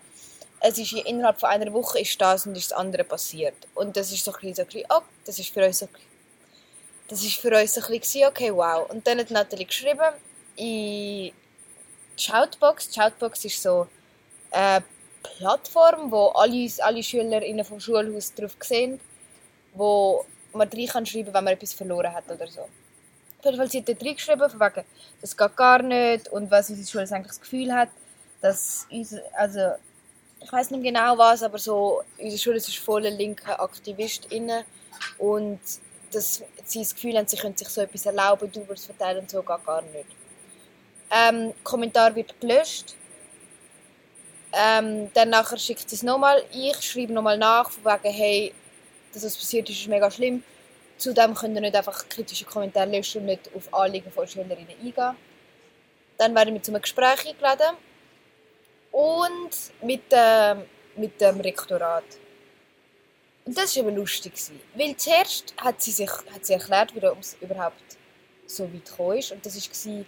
es 0.60 0.78
ist 0.78 0.92
innerhalb 0.92 1.38
von 1.38 1.50
einer 1.50 1.72
Woche 1.72 2.00
ist 2.00 2.20
das 2.20 2.46
und 2.46 2.56
ist 2.56 2.70
das 2.70 2.78
andere 2.78 3.04
passiert. 3.04 3.54
Und 3.74 3.96
das 3.96 4.12
ist 4.12 4.24
so 4.24 4.32
ein 4.32 4.40
bisschen, 4.40 4.66
so 4.70 4.78
oh, 4.90 5.02
das 5.24 5.38
ist 5.38 5.52
für 5.52 5.64
uns 5.64 5.78
so, 5.78 5.88
das 7.08 7.22
ist 7.22 7.36
für 7.36 7.56
uns 7.56 7.74
so 7.74 7.80
ein 7.82 7.98
bisschen, 7.98 8.28
okay, 8.28 8.52
wow. 8.52 8.88
Und 8.90 9.06
dann 9.06 9.18
hat 9.18 9.30
Nathalie 9.30 9.66
geschrieben, 9.66 10.14
in 10.56 10.64
die 10.66 11.32
Shoutbox, 12.16 12.94
Shoutbox 12.94 13.44
ist 13.44 13.62
so 13.62 13.86
eine 14.50 14.82
Plattform, 15.22 16.10
wo 16.10 16.28
alle, 16.28 16.68
alle 16.78 17.02
SchülerInnen 17.02 17.64
vom 17.64 17.80
Schulhaus 17.80 18.34
drauf 18.34 18.56
sehen, 18.60 19.00
wo 19.74 20.24
man 20.52 20.68
rein 20.68 20.86
kann 20.86 21.06
schreiben, 21.06 21.34
wenn 21.34 21.44
man 21.44 21.54
etwas 21.54 21.74
verloren 21.74 22.12
hat 22.12 22.30
oder 22.30 22.46
so. 22.46 22.62
Auf 22.62 23.44
jeden 23.44 23.56
Fall 23.58 23.70
sie 23.70 23.78
hat 23.78 23.88
dort 23.88 24.02
reingeschrieben, 24.02 24.50
von 24.50 24.60
wegen, 24.60 24.84
das 25.20 25.36
geht 25.36 25.56
gar 25.56 25.82
nicht 25.82 26.28
und 26.28 26.50
was 26.50 26.70
unsere 26.70 26.88
Schule 26.88 27.14
eigentlich 27.14 27.26
das 27.26 27.40
Gefühl 27.40 27.72
hat, 27.72 27.90
dass 28.40 28.86
unser, 28.90 29.20
also 29.34 29.74
ich 30.46 30.52
weiß 30.52 30.70
nicht 30.70 30.84
genau 30.84 31.18
was, 31.18 31.42
aber 31.42 31.58
so, 31.58 32.02
unsere 32.18 32.38
Schule 32.38 32.56
ist 32.58 32.78
voller 32.78 33.10
linker 33.10 33.60
AktivistInnen 33.60 34.64
und 35.18 35.58
dass 36.12 36.40
sie 36.64 36.78
das 36.78 36.94
Gefühl 36.94 37.18
haben, 37.18 37.26
sie 37.26 37.36
können 37.36 37.56
sich 37.56 37.68
so 37.68 37.80
etwas 37.80 38.06
erlauben, 38.06 38.52
zu 38.52 38.64
verteilen 38.64 39.18
und 39.18 39.30
so 39.30 39.42
geht 39.42 39.66
gar 39.66 39.82
nicht. 39.82 40.06
Ähm, 41.10 41.52
Kommentar 41.64 42.14
wird 42.14 42.40
gelöscht. 42.40 42.94
Ähm, 44.52 45.10
dann 45.14 45.30
nachher 45.30 45.58
schickt 45.58 45.90
sie 45.90 45.96
es 45.96 46.04
nochmal. 46.04 46.44
Ich 46.52 46.80
schreibe 46.80 47.12
nochmal 47.12 47.38
nach, 47.38 47.68
von 47.68 47.84
wegen, 47.84 48.14
hey, 48.14 48.54
das, 49.12 49.24
was 49.24 49.36
passiert 49.36 49.68
ist, 49.68 49.80
ist 49.80 49.88
mega 49.88 50.08
schlimm. 50.10 50.44
Zudem 50.96 51.34
könnt 51.34 51.56
ihr 51.56 51.60
nicht 51.60 51.74
einfach 51.74 52.08
kritische 52.08 52.44
Kommentare 52.44 52.88
löschen 52.88 53.22
und 53.22 53.26
nicht 53.26 53.50
auf 53.52 53.74
Anliegen 53.74 54.12
von 54.12 54.28
Schülerinnen 54.28 54.68
eingehen. 54.68 55.16
Dann 56.18 56.34
werden 56.36 56.54
wir 56.54 56.62
zu 56.62 56.70
einem 56.70 56.82
Gespräch 56.82 57.26
eingeladen. 57.26 57.76
Und 58.92 59.50
mit, 59.82 60.04
ähm, 60.10 60.62
mit 60.96 61.20
dem 61.20 61.40
Rektorat. 61.40 62.04
Und 63.44 63.56
das 63.56 63.76
war 63.76 63.84
eben 63.84 63.96
lustig. 63.96 64.32
Weil 64.74 64.96
zuerst 64.96 65.54
hat 65.58 65.80
sie, 65.80 65.92
sich, 65.92 66.10
hat 66.10 66.44
sie 66.44 66.54
erklärt, 66.54 66.92
warum 67.00 67.18
es 67.18 67.36
überhaupt 67.40 67.96
so 68.46 68.64
weit 68.64 68.84
gekommen 68.84 69.18
ist. 69.18 69.32
Und 69.32 69.44
das 69.44 69.56
war, 69.56 70.04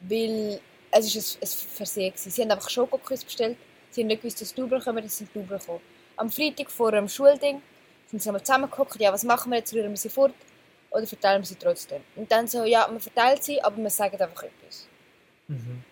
weil 0.00 0.60
es 0.90 1.14
ist 1.14 1.36
ein, 1.36 1.42
ein 1.42 1.48
Versehen 1.48 2.12
war. 2.12 2.18
Sie 2.18 2.42
haben 2.42 2.50
einfach 2.50 2.70
Schokoküsse 2.70 3.24
bestellt. 3.24 3.56
Sie 3.90 4.02
haben 4.02 4.08
nicht 4.08 4.22
gewusst, 4.22 4.40
dass 4.40 4.54
Double 4.54 4.80
kommen, 4.80 5.02
das 5.02 5.18
sind 5.18 5.34
Double 5.34 5.58
gekommen. 5.58 5.80
Am 6.16 6.30
Freitag 6.30 6.70
vor 6.70 6.92
dem 6.92 7.08
Schulding 7.08 7.62
sind 8.06 8.22
sie 8.22 8.32
zusammengeguckt. 8.32 9.00
Ja, 9.00 9.12
was 9.12 9.24
machen 9.24 9.50
wir 9.50 9.58
jetzt? 9.58 9.72
Rühren 9.74 9.90
wir 9.90 9.96
sie 9.96 10.08
fort? 10.08 10.34
Oder 10.90 11.06
verteilen 11.06 11.42
wir 11.42 11.46
sie 11.46 11.56
trotzdem? 11.56 12.02
Und 12.14 12.30
dann 12.30 12.46
so, 12.46 12.64
ja, 12.64 12.86
man 12.86 13.00
verteilt 13.00 13.42
sie, 13.42 13.62
aber 13.62 13.76
man 13.76 13.90
sagt 13.90 14.20
einfach 14.20 14.44
etwas. 14.44 14.86
Mhm. 15.48 15.82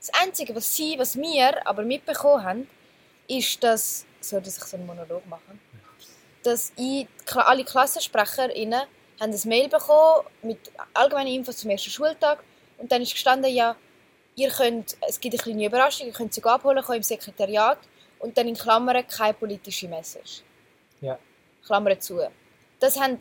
Das 0.00 0.10
Einzige, 0.22 0.54
was 0.54 0.74
sie, 0.74 0.98
was 0.98 1.16
wir 1.16 1.66
aber 1.66 1.82
mitbekommen 1.82 2.42
haben, 2.42 2.68
ist, 3.28 3.62
dass, 3.62 4.06
soll 4.20 4.40
ich 4.44 4.54
so 4.54 4.76
einen 4.76 4.86
Monolog 4.86 5.26
machen, 5.26 5.60
dass 6.42 6.72
ich, 6.76 7.06
alle 7.34 7.64
KlassensprecherInnen 7.64 8.80
haben 9.20 9.32
ein 9.32 9.48
Mail 9.48 9.68
bekommen 9.68 10.26
mit 10.42 10.58
allgemeinen 10.94 11.34
Infos 11.34 11.58
zum 11.58 11.70
ersten 11.70 11.90
Schultag 11.90 12.42
und 12.78 12.90
dann 12.90 13.02
ist 13.02 13.12
gestanden, 13.12 13.52
ja, 13.52 13.76
ihr 14.36 14.50
könnt, 14.50 14.96
es 15.06 15.20
gibt 15.20 15.34
eine 15.34 15.42
kleine 15.42 15.66
Überraschung, 15.66 16.06
ihr 16.06 16.14
könnt 16.14 16.32
sie 16.32 16.42
abholen 16.42 16.82
kommen 16.82 16.96
im 16.96 17.02
Sekretariat 17.02 17.78
und 18.20 18.36
dann 18.38 18.48
in 18.48 18.56
Klammern 18.56 19.06
keine 19.06 19.34
politische 19.34 19.86
Message. 19.86 20.42
Ja. 21.02 21.18
Klammern 21.66 22.00
zu. 22.00 22.20
Das 22.78 22.98
haben, 22.98 23.18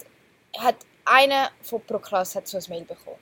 hat 0.58 0.76
einer 1.04 1.52
von 1.62 1.82
pro 1.82 2.00
Klasse 2.00 2.38
hat 2.38 2.48
so 2.48 2.58
ein 2.58 2.64
Mail 2.70 2.86
bekommen. 2.86 3.20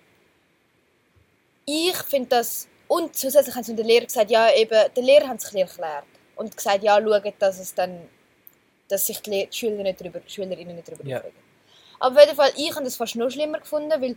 Ich 1.65 1.97
finde 2.03 2.29
das 2.29 2.67
und 2.87 3.15
zusätzlich 3.15 3.55
haben 3.55 3.63
sie 3.63 3.75
der 3.75 3.85
Lehrer 3.85 4.05
gesagt, 4.05 4.31
ja 4.31 4.53
eben, 4.53 4.93
der 4.95 5.03
Lehrer 5.03 5.27
hat 5.27 5.37
es 5.39 5.51
ein 5.53 5.57
erklärt 5.57 6.05
und 6.35 6.55
gesagt, 6.55 6.83
ja 6.83 7.01
schaut, 7.01 7.33
dass 7.39 7.59
es 7.59 7.73
dann, 7.73 8.07
dass 8.87 9.07
sich 9.07 9.21
die, 9.21 9.29
Le- 9.29 9.47
die 9.47 9.57
Schüler 9.57 9.83
nicht 9.83 9.99
drüber, 10.01 10.21
Schülerinnen 10.27 10.75
nicht 10.75 10.87
drüber 10.89 11.05
Ja. 11.05 11.17
aufregen. 11.17 11.37
Aber 11.99 12.15
auf 12.15 12.21
jeden 12.25 12.35
Fall, 12.35 12.51
ich 12.55 12.71
habe 12.75 12.83
das 12.85 12.95
fast 12.95 13.15
noch 13.15 13.29
schlimmer 13.29 13.59
gefunden, 13.59 13.89
weil 13.89 14.15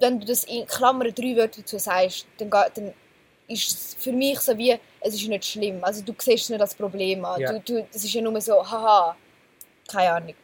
wenn 0.00 0.20
du 0.20 0.26
das 0.26 0.44
in 0.44 0.66
Klammern 0.66 1.14
drei 1.14 1.36
Wörter 1.36 1.60
dazu 1.60 1.78
sagst, 1.78 2.26
dann, 2.38 2.50
dann 2.50 2.92
ist 3.46 3.70
es 3.70 3.94
für 4.02 4.10
mich 4.12 4.40
so 4.40 4.56
wie, 4.56 4.78
es 5.00 5.14
ist 5.14 5.28
nicht 5.28 5.44
schlimm. 5.44 5.84
Also 5.84 6.02
du 6.02 6.14
siehst 6.18 6.44
es 6.44 6.48
nicht 6.50 6.60
als 6.60 6.74
Problem 6.74 7.24
an. 7.24 7.40
Ja. 7.40 7.52
Du, 7.52 7.60
du, 7.60 7.86
das 7.92 8.02
ist 8.02 8.12
ja 8.12 8.22
nur 8.22 8.40
so, 8.40 8.68
haha, 8.68 9.16
keine 9.86 10.12
Ahnung. 10.12 10.34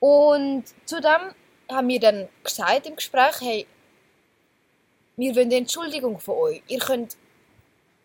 Und 0.00 0.64
zudem 0.86 1.34
haben 1.70 1.88
wir 1.88 2.00
dann 2.00 2.28
gesagt 2.42 2.86
im 2.86 2.96
Gespräch, 2.96 3.40
hey, 3.40 3.66
wir 5.22 5.36
wollen 5.36 5.52
Entschuldigung 5.52 6.18
von 6.18 6.36
euch. 6.36 6.62
Ihr 6.66 6.80
könnt, 6.80 7.16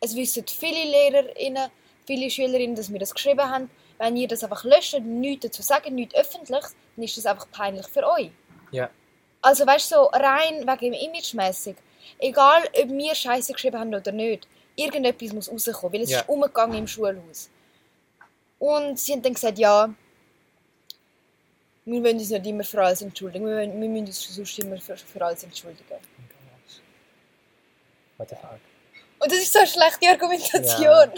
es 0.01 0.15
wissen 0.15 0.45
viele 0.47 0.83
LehrerInnen, 0.85 1.69
viele 2.05 2.29
SchülerInnen, 2.29 2.75
dass 2.75 2.91
wir 2.91 2.99
das 2.99 3.13
geschrieben 3.13 3.49
haben. 3.49 3.69
Wenn 3.97 4.15
ihr 4.15 4.27
das 4.27 4.43
einfach 4.43 4.63
löscht 4.63 4.93
und 4.93 5.19
nichts 5.19 5.45
dazu 5.47 5.63
sagt, 5.63 5.89
nichts 5.89 6.13
öffentlich, 6.13 6.63
dann 6.95 7.03
ist 7.03 7.17
das 7.17 7.25
einfach 7.25 7.49
peinlich 7.51 7.87
für 7.87 8.07
euch. 8.07 8.29
Ja. 8.71 8.89
Also 9.41 9.65
weißt 9.65 9.91
du, 9.91 9.95
so 9.95 10.03
rein 10.13 10.67
wegen 10.67 10.91
dem 10.91 10.93
Imagemäßig. 10.93 11.75
Egal, 12.19 12.63
ob 12.79 12.89
wir 12.89 13.15
Scheiße 13.15 13.53
geschrieben 13.53 13.79
haben 13.79 13.93
oder 13.95 14.11
nicht, 14.11 14.47
irgendetwas 14.75 15.33
muss 15.33 15.51
rauskommen, 15.51 15.93
weil 15.93 16.01
es 16.01 16.11
Ja. 16.11 16.19
ist 16.19 16.29
umgegangen 16.29 16.77
im 16.77 16.87
Schulhaus. 16.87 17.49
Und 18.59 18.99
sie 18.99 19.13
haben 19.13 19.23
dann 19.23 19.33
gesagt, 19.33 19.57
ja, 19.57 19.91
wir 21.85 22.03
wollen 22.03 22.17
uns 22.17 22.29
nicht 22.29 22.45
immer 22.45 22.63
für 22.63 22.83
alles 22.83 23.01
entschuldigen, 23.01 23.45
wir, 23.45 23.67
müssen 23.67 24.05
uns 24.05 24.35
sonst 24.35 24.59
immer 24.59 24.77
für, 24.77 24.97
für 24.97 25.25
alles 25.25 25.43
entschuldigen. 25.43 25.99
What 28.17 28.29
the 28.29 28.35
fuck? 28.35 28.59
Und 29.19 29.31
das 29.31 29.39
ist 29.39 29.53
so 29.53 29.59
eine 29.59 29.67
schlechte 29.67 30.07
Argumentation. 30.09 31.11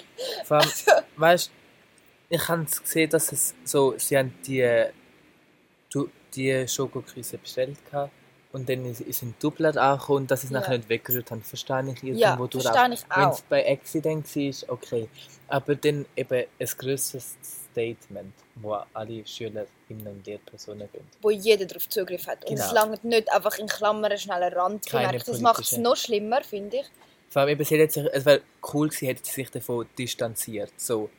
Vor 0.45 0.57
allem, 0.57 0.69
weißt 1.17 1.51
ich 2.29 2.47
habe 2.47 2.63
gesehen, 2.63 3.09
dass 3.09 3.31
es 3.31 3.55
so, 3.63 3.97
sie 3.97 4.17
haben 4.17 4.33
die, 4.45 4.85
die 6.35 6.67
Schokoküsse 6.67 7.39
bestellt 7.39 7.83
gehabt. 7.85 8.13
Und 8.51 8.67
dann 8.67 8.83
ist, 8.85 9.01
ist 9.01 9.21
ein 9.21 9.35
Doubler 9.39 9.77
angekommen 9.77 10.23
und 10.23 10.31
dass 10.31 10.41
sie 10.41 10.47
es 10.47 10.53
Ja. 10.53 10.59
nachher 10.61 10.77
nicht 10.77 10.89
weggerührt 10.89 11.29
haben, 11.29 11.43
verstehe 11.43 11.81
ich 11.93 12.03
irgendwo 12.03 12.19
Ja, 12.19 12.35
durch 12.35 12.63
verstehe 12.65 12.93
ich 12.95 13.01
Wenn 13.15 13.25
auch. 13.25 13.33
es 13.33 13.41
bei 13.43 13.71
Accident 13.71 14.35
war, 14.35 14.73
okay. 14.73 15.07
Aber 15.47 15.75
dann 15.75 16.05
eben 16.15 16.45
ein 16.59 16.67
grösseres 16.77 17.35
Statement, 17.43 18.33
wo 18.55 18.73
alle 18.93 19.25
Schülerinnen 19.25 19.67
und 20.07 20.25
Lehrpersonen 20.25 20.89
gehen. 20.91 21.07
wo 21.21 21.29
jeder 21.29 21.65
darauf 21.67 21.87
Zugriff 21.89 22.25
hat. 22.27 22.43
Und 22.45 22.55
Genau. 22.55 22.65
es 22.65 22.71
langt 22.71 23.03
nicht 23.03 23.31
einfach 23.31 23.57
in 23.59 23.67
Klammern 23.67 24.17
schnell 24.17 24.41
einen 24.41 24.55
Rand 24.55 24.85
gemerkt. 24.85 25.27
Das 25.27 25.39
macht 25.41 25.61
es 25.61 25.77
noch 25.77 25.95
schlimmer, 25.95 26.41
finde 26.43 26.77
ich. 26.77 26.85
Vor 27.29 27.43
allem 27.43 27.49
eben, 27.51 27.63
sie 27.63 27.77
hätte 27.77 27.93
sich, 27.93 28.05
es 28.11 28.25
wäre 28.25 28.41
cool 28.73 28.87
gewesen, 28.89 29.05
hätte 29.05 29.21
sie 29.23 29.31
sich 29.31 29.51
davon 29.51 29.87
distanziert. 29.97 30.71
So, 30.77 31.09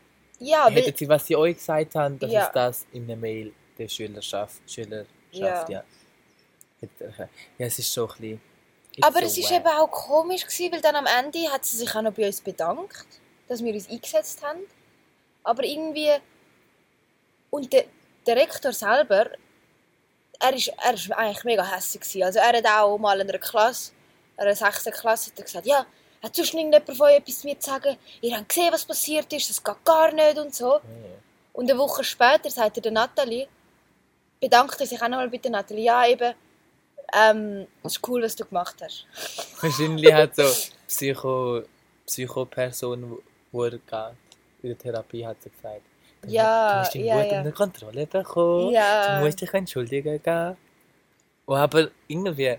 Ja, 0.41 0.69
hätten 0.69 0.97
sie, 0.97 1.09
was 1.09 1.27
sie 1.27 1.37
euch 1.37 1.57
gesagt 1.59 1.95
haben, 1.95 2.19
dass 2.19 2.33
Ja. 2.33 2.47
es 2.47 2.53
das 2.53 2.87
in 2.93 3.07
der 3.07 3.17
Mail 3.17 3.53
der 3.79 3.87
Schülerschaft, 3.89 4.61
Schülerschaft, 4.69 5.07
Ja. 5.33 5.69
ja. 5.69 5.85
Ja, 6.81 7.67
es 7.67 7.79
ist 7.79 7.93
schon 7.93 8.11
ein 8.11 8.17
bisschen... 8.17 8.41
aber 9.03 9.23
es 9.23 9.37
ist 9.37 9.51
wack. 9.51 9.61
eben 9.61 9.69
auch 9.69 9.91
komisch 9.91 10.45
gewesen, 10.45 10.73
weil 10.73 10.81
dann 10.81 10.97
am 10.97 11.07
Ende 11.07 11.51
hat 11.51 11.65
sie 11.65 11.77
sich 11.77 11.95
auch 11.95 12.03
noch 12.03 12.13
bei 12.13 12.27
uns 12.27 12.41
bedankt, 12.41 13.07
dass 13.49 13.63
wir 13.63 13.75
uns 13.75 13.89
eingesetzt 13.89 14.43
haben. 14.43 14.61
Aber 15.43 15.65
irgendwie 15.65 16.11
und 17.51 17.73
der, 17.73 17.85
der 18.27 18.37
Rektor 18.37 18.73
selber, 18.73 19.31
er 20.39 20.55
ist, 20.55 20.69
er 20.69 20.95
ist 20.95 21.13
eigentlich 21.13 21.45
mega 21.45 21.65
hässlich 21.65 22.03
gewesen. 22.03 22.23
Also 22.23 22.39
er 22.39 22.57
hat 22.57 22.67
auch 22.67 22.97
mal 22.97 23.21
in 23.21 23.29
einer 23.29 23.39
Klasse, 23.39 23.93
in 24.37 24.45
einer 24.45 24.55
6. 24.55 24.85
Klasse, 24.85 25.31
hat 25.31 25.39
er 25.39 25.45
gesagt, 25.45 25.67
ja, 25.67 25.87
hat 26.23 26.35
sonst 26.35 26.55
irgendjemand 26.55 26.97
von 26.97 27.07
euch 27.07 27.17
etwas 27.17 27.45
mir 27.45 27.59
zu 27.59 27.71
sagen? 27.71 27.97
Ihr 28.21 28.37
habt 28.37 28.49
gesehen, 28.49 28.73
was 28.73 28.85
passiert 28.85 29.33
ist, 29.33 29.51
das 29.51 29.63
geht 29.63 29.85
gar 29.85 30.13
nicht 30.13 30.39
und 30.39 30.55
so. 30.55 30.75
Ja. 30.75 30.81
Und 31.53 31.71
eine 31.71 31.79
Woche 31.79 32.05
später 32.05 32.51
sagt 32.51 32.79
er 32.79 32.83
der 32.83 32.93
Nathalie, 32.93 33.49
bedankt 34.39 34.81
er 34.81 34.87
sich 34.87 35.03
auch 35.03 35.09
nochmal 35.09 35.29
bei 35.29 35.39
der 35.39 35.51
Nathalie, 35.51 35.85
ja 35.85 36.07
eben, 36.07 36.35
ähm, 37.14 37.67
es 37.83 37.97
ist 37.97 38.09
cool, 38.09 38.23
was 38.23 38.37
du 38.37 38.45
gemacht 38.45 38.76
hast. 38.83 39.07
Wahrscheinlich 39.61 40.12
hat 40.12 40.37
so 40.37 40.45
Psycho, 40.87 41.62
Psychoperson, 42.07 43.19
wo 43.52 43.64
er 43.64 43.71
geht, 43.73 43.83
in 44.62 44.69
der 44.71 44.79
Therapie, 44.79 45.26
hat 45.26 45.43
sie 45.43 45.50
gesagt. 45.50 45.83
Du- 46.23 46.29
Ja, 46.29 46.73
du 46.73 46.79
musst 46.81 46.95
ja, 46.97 47.23
gut 47.23 47.33
ja. 47.33 47.38
unter 47.38 47.52
Kontrolle 47.52 48.07
bekommen. 48.07 48.71
Ja. 48.73 49.19
Du 49.21 49.25
musst 49.25 49.40
dich 49.40 49.52
entschuldigen 49.55 50.23
gehen. 50.23 50.57
Und 51.47 51.57
aber 51.57 51.88
irgendwie, 52.09 52.57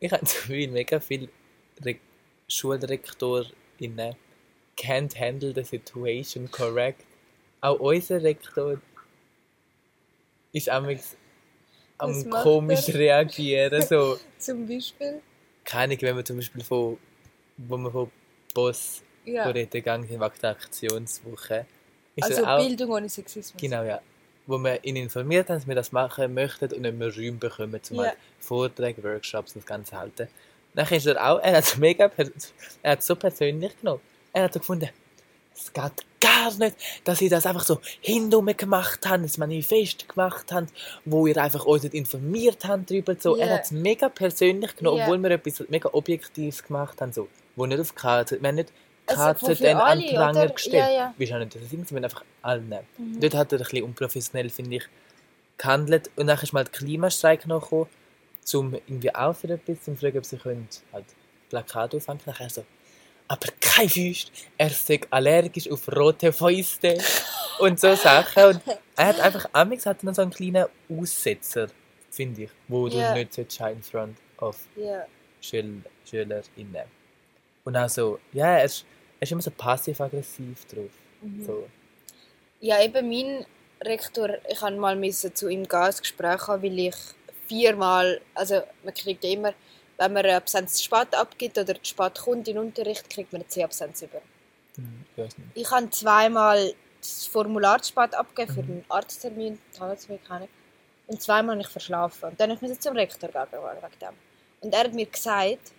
ich 0.00 0.12
habe 0.12 0.26
so 0.26 0.36
viel, 0.38 0.70
mega 0.70 1.00
viele 1.00 1.28
Re 1.84 1.96
SchulrektorInnen 2.48 4.14
can't 4.76 5.18
handle 5.18 5.52
the 5.54 5.64
situation 5.64 6.50
correct. 6.50 7.02
Auch 7.62 7.78
unser 7.80 8.22
Rektor 8.22 8.78
ist 10.52 10.68
amigs 10.68 11.16
am 12.02 12.30
komisch 12.30 12.88
er? 12.88 12.94
reagieren. 12.94 13.82
So. 13.82 14.18
Zum 14.38 14.66
Beispiel? 14.66 15.20
keine 15.64 16.00
wenn 16.00 16.16
wir 16.16 16.24
zum 16.24 16.36
Beispiel 16.36 16.64
von, 16.64 16.98
wo 17.56 17.76
wir 17.76 17.90
von 17.90 18.10
Boss 18.52 19.00
Ja. 19.24 19.48
reden 19.48 19.70
gegangen 19.70 20.08
sind 20.08 20.20
wegen 20.20 20.32
der 20.42 20.50
Aktionswoche. 20.50 21.66
Ist 22.16 22.24
Also 22.24 22.44
auch, 22.44 22.58
Bildung 22.66 22.90
ohne 22.90 23.08
Sexismus. 23.08 23.60
Genau, 23.60 23.82
ja. 23.84 24.00
Wo 24.46 24.58
wir 24.58 24.82
ihn 24.84 24.96
informiert 24.96 25.48
haben, 25.48 25.58
dass 25.58 25.66
wir 25.68 25.74
das 25.76 25.92
machen 25.92 26.34
möchten 26.34 26.72
und 26.72 26.80
nicht 26.82 26.96
mehr 26.98 27.14
Räume 27.14 27.38
bekommen, 27.38 27.82
zum 27.82 27.98
Ja. 27.98 28.06
halt 28.06 28.16
Vorträge, 28.40 29.02
Workshops 29.04 29.54
und 29.54 29.62
das 29.62 29.66
Ganze 29.66 29.96
halten. 29.96 30.28
Nachher 30.74 30.96
ist 30.96 31.06
er 31.06 31.24
auch, 31.24 31.38
er 31.40 31.56
hat 31.58 31.64
es 31.64 31.76
mega, 31.76 32.10
er 32.82 32.92
hat 32.92 33.02
so 33.02 33.14
persönlich 33.14 33.78
genommen. 33.78 34.00
Er 34.32 34.44
hat 34.44 34.52
so 34.54 34.58
gefunden, 34.58 34.88
es 35.54 35.72
geht 35.72 35.92
gar 36.20 36.54
nicht, 36.58 36.76
dass 37.04 37.20
ihr 37.20 37.30
das 37.30 37.46
einfach 37.46 37.64
so 37.64 37.80
hintum 38.00 38.46
gemacht 38.56 39.00
habt, 39.06 39.24
das 39.24 39.38
Manifest 39.38 40.08
gemacht 40.08 40.52
habt, 40.52 40.72
wo 41.04 41.26
ihr 41.26 41.36
einfach 41.36 41.64
uns 41.64 41.82
nicht 41.82 41.94
informiert 41.94 42.64
habt 42.64 42.90
darüber. 42.90 43.16
So. 43.18 43.36
Ja. 43.36 43.46
Er 43.46 43.54
hat 43.54 43.64
es 43.64 43.70
mega 43.70 44.08
persönlich 44.08 44.76
genommen, 44.76 44.98
Ja. 44.98 45.04
obwohl 45.04 45.22
wir 45.22 45.30
etwas 45.32 45.64
mega 45.68 45.90
Objektives 45.92 46.62
gemacht 46.62 47.00
haben, 47.00 47.12
so. 47.12 47.28
Wo 47.56 47.66
nicht 47.66 47.80
auf 47.80 47.94
KZ, 47.94 48.40
wir 48.40 48.48
haben 48.48 48.54
nicht 48.54 48.72
Also 49.06 49.46
KZN 49.54 49.76
an 49.76 49.98
den 49.98 50.14
Pranger 50.14 50.48
gestellt. 50.48 50.74
Ja, 50.74 50.90
ja. 50.90 51.14
Wir 51.18 51.34
haben 51.34 51.40
nicht 51.40 51.56
das 51.56 51.70
wir 51.70 51.96
haben 51.96 52.04
einfach 52.04 52.24
alle 52.40 52.62
nehmen. 52.62 52.86
Mhm. 52.98 53.20
Dort 53.20 53.34
hat 53.34 53.52
er 53.52 53.58
ein 53.58 53.64
bisschen 53.64 53.82
unprofessionell, 53.84 54.48
finde 54.48 54.76
ich, 54.76 54.84
gehandelt. 55.58 56.10
Und 56.16 56.28
dann 56.28 56.38
ist 56.38 56.52
mal 56.52 56.64
der 56.64 56.72
Klimastreik 56.72 57.46
noch 57.46 57.62
gekommen, 57.62 57.88
um 58.54 58.74
irgendwie 58.74 59.14
auch 59.14 59.34
für 59.34 59.48
etwas 59.50 59.82
zu 59.82 59.96
fragen, 59.96 60.18
ob 60.18 60.24
sie 60.24 60.36
können 60.36 60.68
halt 60.92 61.04
Plakate 61.50 61.96
aufhängen. 61.96 62.20
Nachher 62.26 62.48
so, 62.48 62.64
aber 63.32 63.48
kein 63.60 63.88
Füßt, 63.88 64.30
er 64.58 64.68
sei 64.70 65.00
allergisch 65.10 65.70
auf 65.70 65.88
rote 65.88 66.32
Fäuste 66.32 66.98
und 67.60 67.80
so 67.80 67.94
Sachen. 67.94 68.44
Und 68.44 68.60
er 68.96 69.06
hat 69.06 69.20
einfach, 69.20 69.48
amix 69.54 69.86
hat 69.86 70.02
noch 70.04 70.14
so 70.14 70.20
einen 70.22 70.30
kleinen 70.30 70.66
Aussetzer, 70.90 71.68
finde 72.10 72.42
ich, 72.42 72.50
wo 72.68 72.88
Ja. 72.88 73.14
du 73.14 73.20
nicht 73.20 73.32
solltest 73.34 73.60
in 73.60 73.82
front 73.82 74.18
of 74.38 74.58
Ja. 74.76 75.06
Schül 75.40 75.82
SchülerInnen. 76.08 76.84
Und 77.64 77.76
auch 77.76 77.88
so, 77.88 78.18
ja, 78.32 78.58
er 78.58 78.64
ist, 78.64 78.84
er 79.18 79.22
ist 79.22 79.32
immer 79.32 79.40
so 79.42 79.50
passiv-aggressiv 79.50 80.66
drauf. 80.66 80.90
Mhm. 81.22 81.46
So. 81.46 81.68
Ja, 82.60 82.82
eben 82.84 83.08
mein 83.08 83.46
Rektor, 83.82 84.28
ich 84.46 84.60
musste 84.60 84.76
mal 84.76 85.12
zu 85.34 85.48
ihm 85.48 85.66
gehen, 85.66 85.80
ein 85.80 85.94
Gespräch 85.96 86.46
haben, 86.48 86.62
weil 86.62 86.78
ich 86.78 86.94
viermal, 87.48 88.20
also 88.34 88.62
man 88.84 88.92
kriegt 88.94 89.24
ja 89.24 89.30
immer, 89.30 89.54
wenn 89.98 90.12
man 90.12 90.24
eine 90.24 90.36
Absenz 90.36 90.74
zu 90.74 90.84
spät 90.84 91.14
abgibt 91.14 91.58
oder 91.58 91.74
zu 91.74 91.84
spät 91.84 92.18
kommt 92.18 92.48
in 92.48 92.54
den 92.56 92.58
Unterricht, 92.58 93.08
kriegt 93.10 93.32
man 93.32 93.42
eine 93.42 93.48
C-Absenz 93.48 94.02
über. 94.02 94.20
Hm, 94.76 95.04
Ich. 95.16 95.34
Ich 95.54 95.70
habe 95.70 95.90
zweimal 95.90 96.74
das 97.00 97.26
Formular 97.26 97.80
zu 97.82 97.90
spät 97.90 98.14
abgegeben 98.14 98.54
für 98.54 98.62
Mhm. 98.62 98.70
einen 98.70 98.84
Arzttermin, 98.88 99.58
Zahnarzttermin, 99.72 100.22
keine. 100.24 100.48
Und 101.08 101.20
zweimal 101.20 101.56
habe 101.56 101.62
ich 101.62 101.68
verschlafen. 101.68 102.30
Und 102.30 102.40
dann 102.40 102.50
musste 102.50 102.66
ich 102.66 102.80
zum 102.80 102.96
Rektor 102.96 103.28
gehen 103.28 103.46
wegen 103.52 103.98
dem. 104.00 104.14
Und 104.60 104.72
er 104.72 104.84
hat 104.84 104.94
mir 104.94 105.06
gesagt, 105.06 105.72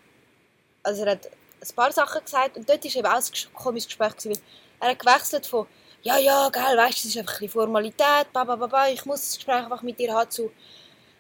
also 0.84 1.06
er 1.06 1.12
hat 1.14 1.26
ein 1.28 1.76
paar 1.76 1.92
Sachen 1.92 2.24
gesagt 2.24 2.58
und 2.58 2.68
dort 2.70 2.84
war 2.84 2.96
eben 2.96 3.08
auch 3.08 3.16
ein 3.16 3.54
komisches 3.54 3.88
Gespräch, 3.88 4.18
gewesen, 4.18 4.44
er 4.80 4.90
hat 4.90 5.00
gewechselt 5.00 5.46
von 5.48 5.66
ja, 6.02 6.18
ja, 6.18 6.50
geil, 6.50 6.76
weißt 6.76 6.98
du, 6.98 7.04
das 7.04 7.06
ist 7.06 7.18
einfach 7.18 7.36
ein 7.36 7.40
bisschen 7.40 7.50
Formalität, 7.54 8.34
ba, 8.34 8.44
ba, 8.44 8.58
ba, 8.58 8.68
ba, 8.68 8.90
ich 8.90 9.06
muss 9.06 9.22
das 9.22 9.36
Gespräch 9.38 9.64
einfach 9.64 9.82
mit 9.84 9.98
dir 9.98 10.14
haben 10.14 10.30
zu, 10.30 10.52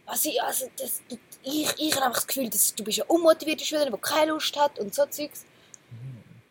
also, 0.06 0.30
ich- 0.30 0.42
also 0.42 0.70
das, 0.78 1.02
ich, 1.44 1.68
ich 1.78 1.96
habe 1.96 2.06
einfach 2.06 2.20
das 2.20 2.28
Gefühl, 2.28 2.50
dass 2.50 2.74
du 2.76 2.84
bist 2.84 3.00
eine 3.02 3.10
unmotivierte 3.10 3.64
Schülerin, 3.66 3.94
die 3.94 4.00
keine 4.02 4.32
Lust 4.32 4.56
hat 4.58 4.80
und 4.80 4.94
so 4.94 5.06
Zeugs. 5.08 5.46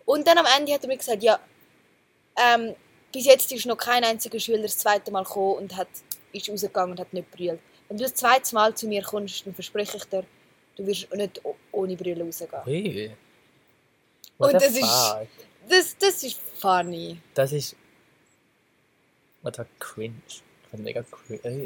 Und 0.05 0.27
dann 0.27 0.39
am 0.39 0.47
Ende 0.59 0.73
hat 0.75 0.83
er 0.83 0.89
mir 0.89 0.97
gesagt, 0.97 1.23
ja, 1.23 1.39
ähm, 2.37 2.75
bis 3.13 3.27
jetzt 3.27 3.53
ist 3.53 3.67
noch 3.67 3.77
kein 3.77 4.03
einziger 4.05 4.39
Schüler 4.41 4.63
das 4.63 4.79
zweite 4.79 5.11
Mal 5.11 5.23
gekommen 5.25 5.57
und 5.59 5.77
hat, 5.77 5.89
ist 6.33 6.49
rausgegangen 6.49 6.93
und 6.93 7.01
hat 7.01 7.13
nicht 7.13 7.31
brüllt. 7.31 7.61
Wenn 7.89 7.99
du 7.99 8.05
das 8.05 8.15
zweite 8.15 8.55
Mal 8.55 8.75
zu 8.75 8.87
mir 8.89 9.03
kommst, 9.03 9.47
dann 9.47 9.55
verspreche 9.55 9.99
ich 9.99 10.05
dir, 10.05 10.25
du 10.77 10.87
wirst 10.87 11.13
nicht 11.15 11.41
ohne 11.73 11.97
Brille 11.97 12.25
rausgehen. 12.25 12.51
Und 14.39 14.55
What 14.55 14.61
the 14.63 14.67
das 14.67 14.77
ist-? 14.77 15.17
Das, 15.69 15.97
das 15.99 16.25
ist 16.25 16.41
funny. 16.59 17.21
Das 17.35 17.53
ist. 17.53 17.77
What 19.43 19.59
a 19.61 19.67
cringe. 19.79 20.15
Ich 20.73 20.79
mega 20.79 21.05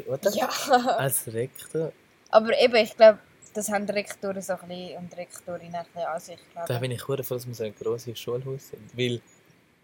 What 0.07 0.25
the 0.25 0.37
Ja. 0.39 0.49
Als 0.97 1.27
Rektor. 1.33 1.91
Aber 2.29 2.57
eben, 2.59 2.75
ich 2.75 2.95
glaube, 2.95 3.19
das 3.53 3.69
haben 3.71 3.89
Rektoren 3.89 4.41
so 4.41 4.53
ein 4.53 4.67
bisschen 4.67 4.97
und 4.97 5.17
Rektorinnen 5.17 5.75
ein 5.75 5.85
bisschen 5.85 6.07
an 6.07 6.19
sich. 6.19 6.39
Da 6.55 6.65
glaube 6.65 6.81
bin 6.81 6.91
ich 6.91 7.01
froh, 7.01 7.15
dass 7.15 7.29
wir 7.47 7.53
so 7.53 7.63
ein 7.63 7.73
grosses 7.75 8.19
Schulhaus 8.19 8.69
sind. 8.69 8.97
Weil, 8.97 9.21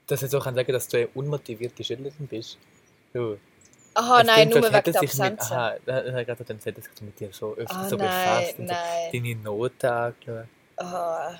dass 0.08 0.22
er 0.22 0.28
so 0.30 0.40
kann 0.40 0.54
sagen, 0.56 0.72
dass 0.74 0.88
du 0.88 0.98
eine 0.98 1.08
unmotivierte 1.14 1.84
Schülerin 1.84 2.28
bist. 2.30 2.58
Du. 3.14 3.38
Aha, 3.96 4.22
es 4.22 4.28
nein, 4.28 4.50
nur 4.50 4.64
wegen 4.64 4.74
hätte 4.74 4.92
der 4.92 5.02
Absenzen. 5.02 5.56
aha, 5.56 5.76
da- 5.86 6.02
da 6.02 6.36
dann 6.36 6.58
dass 6.58 6.64
sich 6.64 7.02
mit 7.02 7.20
dir 7.20 7.30
so 7.32 7.54
öfter 7.56 7.76
Ah, 7.78 7.88
so 7.90 7.96
nein, 7.96 8.08
befasst 8.08 8.60
und 8.60 8.68
so 8.68 8.74
nein. 8.74 9.10
deine 9.14 9.36
Noten 9.36 9.86
angeschaut. 9.88 10.48
Ah, 10.78 11.36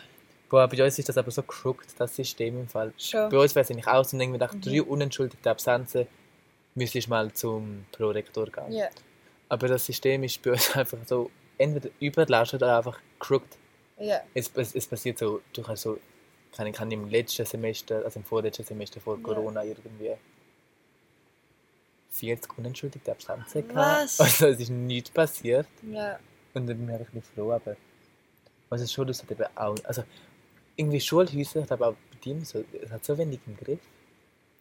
Boah, 0.50 0.68
bei 0.68 0.84
uns 0.84 1.00
ist 1.00 1.10
das 1.10 1.18
aber 1.18 1.32
so 1.32 1.42
crooked, 1.42 1.90
das 1.98 2.16
System 2.16 2.60
im 2.62 2.68
Fall. 2.68 2.94
schon. 2.98 3.28
Bei 3.30 3.38
uns 3.40 3.56
wäre 3.56 3.64
es 3.64 3.72
eigentlich 3.72 3.88
auch 3.88 4.06
so, 4.06 4.16
irgendwie 4.18 4.38
nach 4.40 4.54
Mhm. 4.54 4.62
drei 4.62 4.84
unentschuldigten 4.84 5.50
Absenzen 5.52 6.06
müsstest 6.76 7.08
mal 7.08 7.32
zum 7.34 7.86
Prorektor 7.92 8.48
gehen. 8.48 8.72
Ja. 8.72 8.90
Aber 9.50 9.68
das 9.68 9.86
System 9.86 10.24
ist 10.24 10.42
bei 10.42 10.52
uns 10.52 10.72
einfach 10.76 10.98
so, 11.06 11.30
entweder 11.58 11.90
überlastet 12.00 12.62
oder 12.62 12.78
einfach 12.78 13.00
crooked. 13.20 13.58
Ja. 14.00 14.22
Es, 14.34 14.52
es, 14.56 14.76
es 14.76 14.88
passiert 14.88 15.20
so, 15.20 15.42
du 15.54 15.62
kannst 15.62 15.84
so, 15.84 16.00
kann 16.56 16.68
ich 16.68 16.76
kann 16.76 16.92
im 16.92 17.10
letzten 17.10 17.46
Semester, 17.46 18.04
also 18.04 18.20
im 18.20 18.26
vorletzten 18.26 18.64
Semester 18.64 19.00
vor. 19.00 19.22
Corona 19.22 19.64
irgendwie 19.64 20.12
40 22.12 22.58
unentschuldigte 22.58 23.12
Absenzen 23.12 23.68
gehabt. 23.68 24.04
Was? 24.04 24.20
Also 24.20 24.48
es 24.48 24.60
ist 24.60 24.70
nichts 24.70 25.10
passiert. 25.10 25.68
Ja. 25.92 26.20
Und 26.54 26.68
dann 26.68 26.78
bin 26.78 26.90
ich 26.90 26.96
ein 26.96 27.06
bisschen 27.06 27.24
froh, 27.36 27.52
aber 27.52 27.76
was 28.70 28.82
es 28.82 28.92
schon 28.92 29.08
hat 29.08 29.32
eben 29.32 29.46
auch, 29.56 29.76
also 29.84 30.04
irgendwie 30.76 31.00
Schulhäuser, 31.00 31.62
ich 31.62 31.68
glaube 31.68 31.88
auch 31.88 31.96
bei 32.12 32.18
dir 32.24 32.44
so, 32.46 32.64
es 32.82 32.92
hat 32.92 33.04
so 33.06 33.18
wenig 33.18 33.40
im 33.46 33.58
Griff. 33.58 33.80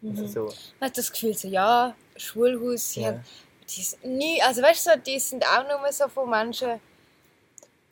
Also 0.09 0.23
Mhm. 0.25 0.29
so, 0.29 0.45
Man 0.81 0.89
hat 0.91 0.99
das 0.99 1.13
Gefühl, 1.13 1.35
so, 1.35 1.49
ja, 1.49 1.95
Schulhaus, 2.17 2.95
ja. 2.97 3.09
haben, 3.09 3.25
die 3.69 3.83
sind 3.83 4.05
nie, 4.05 4.43
also 4.43 4.63
weißt 4.63 4.87
du, 4.87 4.91
so, 4.91 4.97
die 4.99 5.19
sind 5.19 5.45
auch 5.47 5.63
nur 5.69 5.93
so 5.93 6.09
von 6.09 6.29
Menschen, 6.29 6.81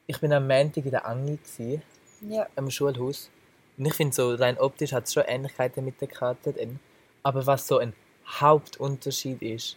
Ich 0.07 0.19
bin 0.19 0.33
am 0.33 0.49
Montag 0.49 0.85
in 0.85 0.91
der 0.91 1.07
Angi 1.07 1.37
gewesen, 1.37 1.83
ja, 2.29 2.47
am 2.57 2.69
Schulhaus. 2.71 3.31
Und 3.79 3.87
ich 3.87 3.95
finde 3.95 4.13
so, 4.15 4.35
rein 4.35 4.59
optisch 4.59 4.93
hat 4.93 5.05
es 5.05 5.13
schon 5.13 5.23
Ähnlichkeiten 5.25 5.85
mit 5.85 6.01
der 6.01 6.09
KZN. 6.09 6.81
Aber 7.23 7.47
was 7.47 7.67
so 7.69 7.79
ein 7.79 7.93
Hauptunterschied 8.27 9.41
ist, 9.41 9.77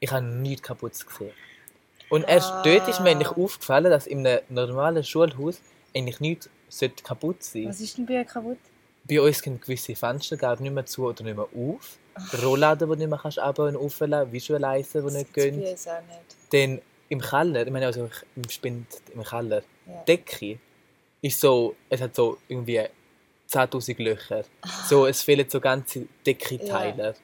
ich 0.00 0.10
habe 0.10 0.24
nichts 0.26 0.62
kaputt 0.66 0.92
gesehen. 1.06 1.32
Und 2.08 2.24
erst 2.28 2.52
Ah. 2.54 2.62
dort 2.64 2.88
ist 2.88 2.98
mir 2.98 3.10
eigentlich 3.10 3.30
aufgefallen, 3.30 3.90
dass 3.90 4.06
in 4.08 4.26
einem 4.26 4.40
normalen 4.48 5.04
Schulhaus 5.04 5.60
eigentlich 5.94 6.18
nichts 6.20 6.50
sollte 6.68 7.04
kaputt 7.04 7.42
sein 7.44 7.68
Was 7.68 7.80
ist 7.80 7.96
denn 7.98 8.06
bei 8.06 8.24
kaputt? 8.24 8.58
Bei 9.10 9.20
uns 9.20 9.42
gehen 9.42 9.60
gewisse 9.60 9.94
Fenster 9.96 10.36
gehen 10.36 10.62
nicht 10.62 10.72
mehr 10.72 10.86
zu 10.86 11.06
oder 11.06 11.24
nicht 11.24 11.36
mehr 11.36 11.46
auf. 11.54 11.98
Rollladen, 12.42 12.88
die 12.88 12.94
du 12.94 12.98
nicht 13.00 13.08
mehr 13.10 13.18
kannst 13.18 13.38
ab- 13.38 13.58
und 13.58 13.76
aufladen 13.76 14.32
Visualizer, 14.32 15.02
die 15.02 15.14
nicht 15.16 15.28
Das 15.36 15.44
gehen. 15.44 15.62
uns 15.62 15.86
auch 15.88 16.00
nicht. 16.02 16.52
Dann 16.52 16.80
im 17.08 17.20
Keller, 17.20 17.66
ich 17.66 17.72
meine 17.72 17.86
also 17.86 18.08
im 18.36 18.48
Spind 18.48 18.86
im 19.14 19.22
Keller, 19.24 19.62
Ja. 19.86 20.02
Decke 20.06 20.58
ist 21.22 21.40
so, 21.40 21.74
es 21.88 22.00
hat 22.00 22.14
so 22.14 22.38
irgendwie 22.48 22.80
10'000 23.48 24.02
Löcher. 24.02 24.44
So, 24.88 25.06
es 25.06 25.22
fehlen 25.22 25.48
so 25.48 25.60
ganze 25.60 26.06
Deckenteile. 26.26 27.14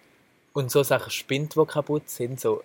Und 0.53 0.71
so 0.71 0.83
Sachen 0.83 1.11
Spind, 1.11 1.55
die 1.55 1.65
kaputt 1.67 2.09
sind. 2.09 2.41
So, 2.41 2.63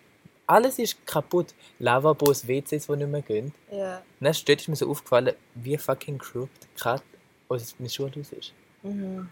alles 0.48 0.80
ist 0.80 1.06
kaputt. 1.06 1.54
Lavabos, 1.80 2.48
WCs, 2.48 2.88
die 2.88 2.96
nicht 2.96 3.10
mehr 3.10 3.22
gehen. 3.22 3.54
Ja. 3.72 3.98
Und 3.98 4.04
dann 4.22 4.32
ist 4.32 4.68
mir 4.68 4.76
so 4.76 4.90
aufgefallen, 4.90 5.36
wie 5.56 5.78
fucking 5.78 6.18
crooked 6.18 6.76
gerade 6.76 7.04
unser 7.48 7.90
Schulhaus 7.90 8.32
ist. 8.32 8.54
Mhm. 8.84 9.30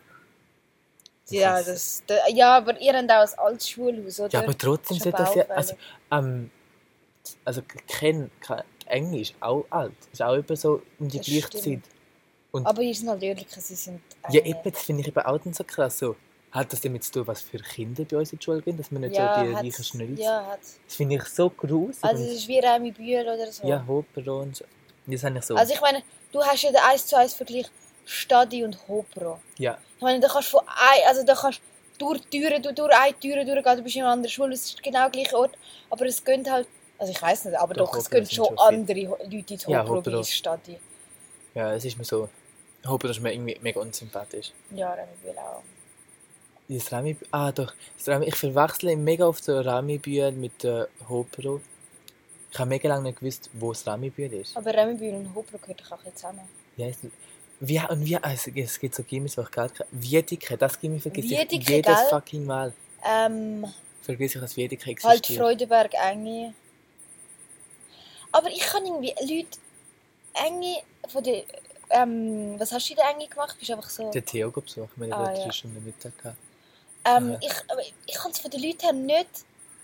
Das 1.25 1.31
Ja, 1.37 1.61
das, 1.61 2.03
da, 2.07 2.15
ja, 2.29 2.57
aber 2.57 2.79
ihr 2.81 2.93
habt 2.93 3.11
auch 3.11 3.33
ein 3.33 3.39
altes 3.39 3.69
Schulhaus, 3.69 4.19
oder? 4.19 4.29
Ja, 4.33 4.39
aber 4.43 4.57
trotzdem 4.57 4.97
aber 5.01 5.11
das 5.11 5.35
ja. 5.35 5.43
Also, 5.49 5.73
ähm, 6.11 6.51
also 7.45 7.61
kein 7.87 8.31
Englisch, 8.87 9.33
auch 9.39 9.65
alt. 9.69 9.93
Ist 10.11 10.21
auch 10.21 10.35
über 10.35 10.55
so 10.55 10.81
um 10.99 11.07
die 11.07 11.17
Das 11.17 11.27
gleiche 11.27 11.47
stimmt. 11.47 11.85
Zeit. 11.85 11.93
Und 12.51 12.65
Aber 12.65 12.81
ihr 12.81 12.95
seid 12.95 13.07
halt 13.09 13.21
ehrlich, 13.23 13.47
sie 13.51 13.75
sind... 13.75 14.01
ja, 14.31 14.41
eine- 14.41 14.49
eben, 14.49 14.59
das 14.71 14.81
finde 14.81 15.01
ich 15.01 15.07
eben 15.09 15.19
auch 15.19 15.39
so 15.51 15.63
krass. 15.63 15.99
So, 15.99 16.15
hat 16.51 16.73
das 16.73 16.81
damit 16.81 17.03
zu 17.03 17.11
tun, 17.11 17.27
was 17.27 17.43
für 17.43 17.59
Kinder 17.59 18.03
bei 18.05 18.17
uns 18.17 18.33
in 18.33 18.39
die 18.39 18.43
Schule 18.43 18.61
gehen, 18.63 18.75
dass 18.75 18.89
wir 18.89 18.97
nicht 18.97 19.15
ja, 19.15 19.35
so 19.35 19.43
die 19.43 19.53
reichen 19.53 19.83
Schnölze 19.83 20.21
Ja, 20.23 20.45
hat 20.47 20.59
Das 20.87 20.95
finde 20.95 21.15
ich 21.17 21.23
so 21.25 21.51
gruselig. 21.51 22.03
Also 22.03 22.23
es 22.23 22.31
ist 22.31 22.47
wie 22.47 22.57
Remi 22.57 22.91
Bühl 22.91 23.21
oder 23.21 23.51
so. 23.51 23.67
ja, 23.67 23.85
Hopero 23.85 24.41
und 24.41 24.55
so. 24.55 24.65
Das 25.05 25.23
habe 25.23 25.37
ich 25.37 25.43
so. 25.45 25.55
Also 25.55 25.73
ich 25.75 25.81
meine, 25.81 26.01
du 26.31 26.41
hast 26.41 26.63
ja 26.63 26.71
den 26.71 26.81
1 26.81 27.05
zu 27.05 27.15
1 27.17 27.35
Vergleich 27.35 27.67
Stadi 28.11 28.63
und 28.63 28.75
Hopro. 28.87 29.39
ja, 29.59 29.77
Ich 29.97 30.01
meine, 30.01 30.19
da 30.19 30.27
kannst 30.27 30.51
du 30.53 30.57
von 30.57 30.67
ein, 30.67 31.01
also 31.07 31.23
da 31.23 31.35
kannst 31.35 31.61
du 31.99 32.07
durch 32.07 32.21
Türen, 32.31 32.61
du 32.63 32.73
durch 32.73 32.91
eine 32.95 33.13
Tür 33.19 33.43
durchgehen, 33.45 33.77
du 33.77 33.83
bist 33.83 33.95
in 33.95 34.01
einer 34.01 34.11
anderen 34.13 34.31
Schule, 34.31 34.53
es 34.53 34.65
ist 34.65 34.81
genau 34.81 35.01
der 35.01 35.11
gleiche 35.11 35.37
Ort, 35.37 35.55
aber 35.91 36.05
es 36.07 36.23
gehen 36.23 36.49
halt, 36.51 36.67
also 36.97 37.11
ich 37.11 37.21
weiß 37.21 37.45
nicht, 37.45 37.55
aber 37.57 37.73
Doch, 37.75 37.91
doch, 37.91 37.97
es 37.97 38.05
Hopro 38.05 38.15
gehen 38.15 38.25
sind 38.25 38.35
schon 38.47 38.57
andere 38.57 38.99
Leute 39.29 39.53
ins 39.53 39.65
Ja, 39.67 39.83
Hopro 39.83 39.95
Hopro. 39.97 40.11
wie 40.11 40.17
ins 40.17 40.33
Stadi. 40.33 40.79
ja, 41.53 41.73
es 41.73 41.85
ist 41.85 41.97
mir 41.97 42.03
so. 42.03 42.29
Hopero 42.87 43.11
ist 43.11 43.19
mir 43.19 43.31
irgendwie 43.33 43.59
mega 43.61 43.79
unsympathisch. 43.79 44.51
Ja, 44.71 44.93
Remi 44.93 45.11
Bühl 45.21 45.37
auch. 45.37 45.61
Das 46.69 46.91
Rami, 46.91 47.17
ah 47.31 47.51
doch, 47.51 47.73
das 47.97 48.07
Rami, 48.07 48.25
ich 48.27 48.35
verwechsle 48.35 48.95
mega 48.95 49.25
oft 49.27 49.43
so 49.43 49.59
Rami-Bühl 49.59 50.31
mit 50.31 50.63
äh, 50.63 50.85
Hopero. 51.09 51.61
Ich 52.51 52.57
habe 52.57 52.69
mega 52.69 52.87
lange 52.89 53.03
nicht 53.09 53.19
gewusst, 53.19 53.49
wo 53.53 53.71
das 53.73 53.85
Rami-Bühl 53.85 54.33
ist. 54.33 54.55
Aber 54.57 54.73
Remi 54.73 54.95
Bühl 54.95 55.13
und 55.13 55.33
Hopro 55.35 55.57
gehören 55.57 55.77
doch 55.77 55.91
auch 55.91 56.05
ein 56.05 56.15
zusammen. 56.15 56.41
Wie 56.75 56.85
heisst 56.85 57.03
Wie, 57.61 57.79
und 57.79 58.05
wie, 58.05 58.15
also 58.17 58.51
es 58.55 58.79
gibt 58.79 58.95
so 58.95 59.03
Gimmis, 59.03 59.37
wo 59.37 59.41
ich 59.41 59.51
gar 59.51 59.69
keine... 59.69 59.89
Wiedeke, 59.91 60.57
das 60.57 60.79
Gimmi 60.79 60.99
vergesse 60.99 61.27
ich 61.27 61.67
jedes 61.67 61.95
gell? 61.95 62.07
fucking 62.09 62.45
Mal. 62.45 62.73
Ähm, 63.05 63.65
Vergesse 64.01 64.37
ich, 64.37 64.41
dass 64.41 64.55
Wiedeke 64.55 64.85
halt 64.85 64.97
existiert. 64.97 65.39
Freudenberg, 65.39 65.93
Enge. 65.93 66.53
Aber 68.31 68.47
ich 68.49 68.61
kann 68.61 68.85
irgendwie 68.85 69.13
Leute, 69.21 69.57
Enge 70.33 70.77
von 71.07 71.23
der, 71.23 71.43
ähm, 71.89 72.55
was 72.57 72.71
hast 72.71 72.87
du 72.87 72.93
in 72.93 72.97
der 72.97 73.09
Enge 73.09 73.27
gemacht? 73.27 73.57
Bist 73.59 73.71
einfach 73.71 73.89
so... 73.89 74.09
Der 74.11 74.23
Theo 74.23 74.51
besucht, 74.51 74.91
wir 74.95 75.13
Ah, 75.13 75.17
haben 75.17 75.35
ja. 75.35 75.43
drei 75.43 75.51
Stunden 75.51 75.83
Mittag 75.83 76.17
gehabt. 76.17 76.37
Ähm, 77.05 77.31
Aha. 77.31 77.39
ich 77.41 77.53
ich 78.07 78.15
kann 78.15 78.31
es 78.31 78.39
von 78.39 78.51
den 78.51 78.61
Leuten 78.61 78.81
her 78.81 78.93
nicht 78.93 79.29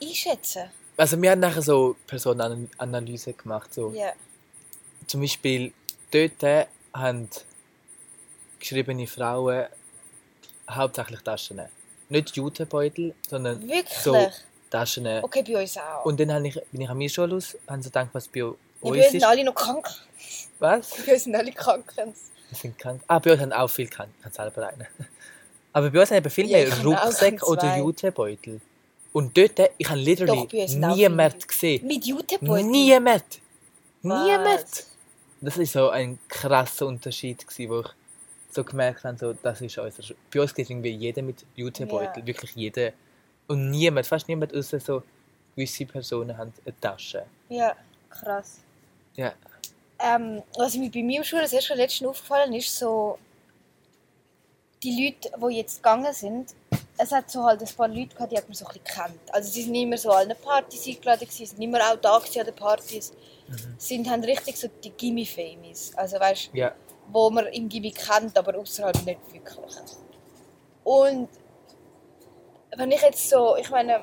einschätzen. 0.01 0.69
Also 0.97 1.21
wir 1.21 1.31
haben 1.31 1.39
nachher 1.39 1.61
so 1.61 1.95
Personenanalyse 2.07 3.33
gemacht, 3.33 3.73
so. 3.73 3.91
Ja. 3.93 4.13
Zum 5.07 5.21
Beispiel 5.21 5.73
dort 6.11 6.67
haben 6.93 7.29
geschriebene 8.59 9.07
Frauen 9.07 9.65
hauptsächlich 10.69 11.21
Taschen. 11.21 11.61
Nicht 12.09 12.35
Jutebeutel, 12.35 13.13
sondern 13.27 13.61
Wirklich? 13.67 13.97
so 13.97 14.31
Taschen. 14.69 15.07
Okay, 15.23 15.43
bei 15.47 15.61
uns 15.61 15.77
auch. 15.77 16.05
Und 16.05 16.19
dann 16.19 16.33
habe 16.33 16.47
ich, 16.47 16.59
bin 16.71 16.81
ich 16.81 16.89
an 16.89 16.97
mir 16.97 17.09
Schulhaus, 17.09 17.57
haben 17.67 17.81
sie 17.81 17.89
gedacht, 17.89 18.09
was 18.13 18.27
bei 18.27 18.39
ja, 18.39 18.45
uns 18.45 18.57
bei 18.81 18.89
uns 18.89 19.11
sind 19.11 19.23
alle 19.23 19.43
noch 19.43 19.55
krank. 19.55 19.87
Was? 20.59 20.91
Bei 21.05 21.13
uns 21.13 21.23
sind 21.23 21.35
alle 21.35 21.51
krank. 21.51 21.91
Wir 21.95 22.13
sind 22.51 22.77
krank. 22.77 23.01
Ah, 23.07 23.19
bei 23.19 23.31
uns 23.33 23.41
haben 23.41 23.53
auch 23.53 23.67
viel 23.67 23.87
krank. 23.87 24.09
Ich 24.17 24.23
kann 24.23 24.33
selber 24.33 24.67
einen. 24.67 24.87
Aber 25.73 25.89
bei 25.89 25.99
uns 25.99 26.09
haben 26.11 26.17
eben 26.17 26.29
viel 26.29 26.49
Ja, 26.49 26.57
mehr 26.59 26.83
Rucksäcke 26.83 27.45
oder 27.45 27.77
Jutebeutel. 27.77 28.61
Und 29.11 29.37
dort, 29.37 29.59
ich 29.77 29.89
habe 29.89 29.99
literally 29.99 30.47
Doch, 30.47 30.95
niemand 30.95 31.33
viele. 31.33 31.47
gesehen. 31.47 31.87
Mit 31.87 32.05
Jutebeutel? 32.05 32.65
Niemand! 32.65 33.23
Niemand! 34.01 34.85
Das 35.41 35.57
war 35.57 35.65
so 35.65 35.89
ein 35.89 36.19
krasser 36.27 36.85
Unterschied, 36.87 37.45
wo 37.69 37.79
ich 37.79 37.87
so 38.55 38.63
gemerkt 38.63 39.03
habe, 39.03 39.17
so, 39.17 39.33
das 39.33 39.61
ist 39.61 39.77
unser... 39.77 40.15
Bei 40.33 40.41
uns 40.41 40.53
geht 40.53 40.69
irgendwie 40.69 40.91
jeder 40.91 41.21
mit 41.21 41.45
Jutebeutel, 41.55 42.21
Ja. 42.21 42.25
wirklich 42.25 42.55
jeder. 42.55 42.91
Und 43.47 43.69
niemand, 43.69 44.07
fast 44.07 44.27
niemand, 44.27 44.55
außer 44.55 44.79
so 44.79 45.03
gewisse 45.55 45.85
Personen 45.85 46.35
haben 46.37 46.53
eine 46.65 46.79
Tasche. 46.79 47.25
Ja, 47.49 47.75
krass. 48.09 48.59
Ja. 49.15 49.33
Ähm, 49.99 50.41
was 50.57 50.75
mir 50.75 50.89
bei 50.89 51.03
mir 51.03 51.19
im 51.19 51.23
Schule 51.23 51.43
das 51.43 51.53
erste 51.53 51.75
letzten 51.75 52.05
aufgefallen 52.05 52.53
ist, 52.53 52.77
so 52.77 53.17
die 54.83 55.05
Leute, 55.05 55.31
die 55.39 55.57
jetzt 55.57 55.77
gegangen 55.77 56.13
sind, 56.13 56.53
es 56.97 57.11
hat 57.11 57.29
so 57.29 57.43
halt 57.43 57.61
ein 57.61 57.75
paar 57.75 57.87
Leute 57.87 58.15
gehabt, 58.15 58.31
die 58.31 58.37
hat 58.37 58.47
man 58.47 58.55
so 58.55 58.65
ein 58.65 58.73
bisschen 58.73 58.85
kennt. 59.03 59.33
Also 59.33 59.51
sie 59.51 59.63
sind 59.63 59.71
nicht 59.71 59.87
mehr 59.87 59.97
so 59.97 60.11
an 60.11 60.27
allen 60.29 60.37
Partys 60.37 60.87
eingeladen 60.87 61.27
gewesen, 61.27 61.45
sind 61.45 61.59
nicht 61.59 61.71
mehr 61.71 61.81
auch 61.91 61.97
da 61.97 62.17
an 62.17 62.23
den 62.45 62.55
Partys. 62.55 63.13
Sind 63.77 64.09
haben 64.09 64.23
richtig 64.23 64.57
so 64.57 64.67
die 64.83 64.91
Gimme-Famies. 64.91 65.93
Also 65.95 66.19
weißt 66.19 66.49
Ja. 66.53 66.73
Wo 67.07 67.29
man 67.29 67.47
im 67.47 67.69
Gimme 67.69 67.91
kennt, 67.91 68.37
aber 68.37 68.57
außerhalb 68.57 68.95
nicht 69.05 69.19
wirklich. 69.33 69.75
Und 70.83 71.29
wenn 72.77 72.91
ich 72.91 73.01
jetzt 73.01 73.29
so, 73.29 73.55
ich 73.57 73.69
meine, 73.69 74.01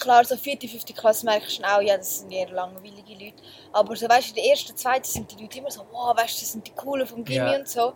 klar, 0.00 0.24
so 0.24 0.36
vierte, 0.36 0.66
fünfte 0.66 0.92
Klasse 0.92 1.24
merkst 1.26 1.58
du 1.58 1.64
auch, 1.64 1.80
ja, 1.80 1.96
das 1.96 2.20
sind 2.20 2.32
eher 2.32 2.48
langweilige 2.50 3.12
Leute. 3.12 3.42
Aber 3.72 3.94
so, 3.96 4.08
weißt 4.08 4.28
du, 4.28 4.30
in 4.30 4.34
der 4.36 4.44
ersten, 4.50 4.76
zweiten 4.76 5.04
sind 5.04 5.30
die 5.30 5.42
Leute 5.42 5.58
immer 5.58 5.70
so, 5.70 5.86
wow, 5.90 6.16
weißt 6.16 6.36
du, 6.36 6.40
das 6.40 6.52
sind 6.52 6.66
die 6.66 6.72
Coolen 6.72 7.06
vom 7.06 7.24
Gimme 7.24 7.52
Ja. 7.52 7.58
und 7.58 7.68
so. 7.68 7.92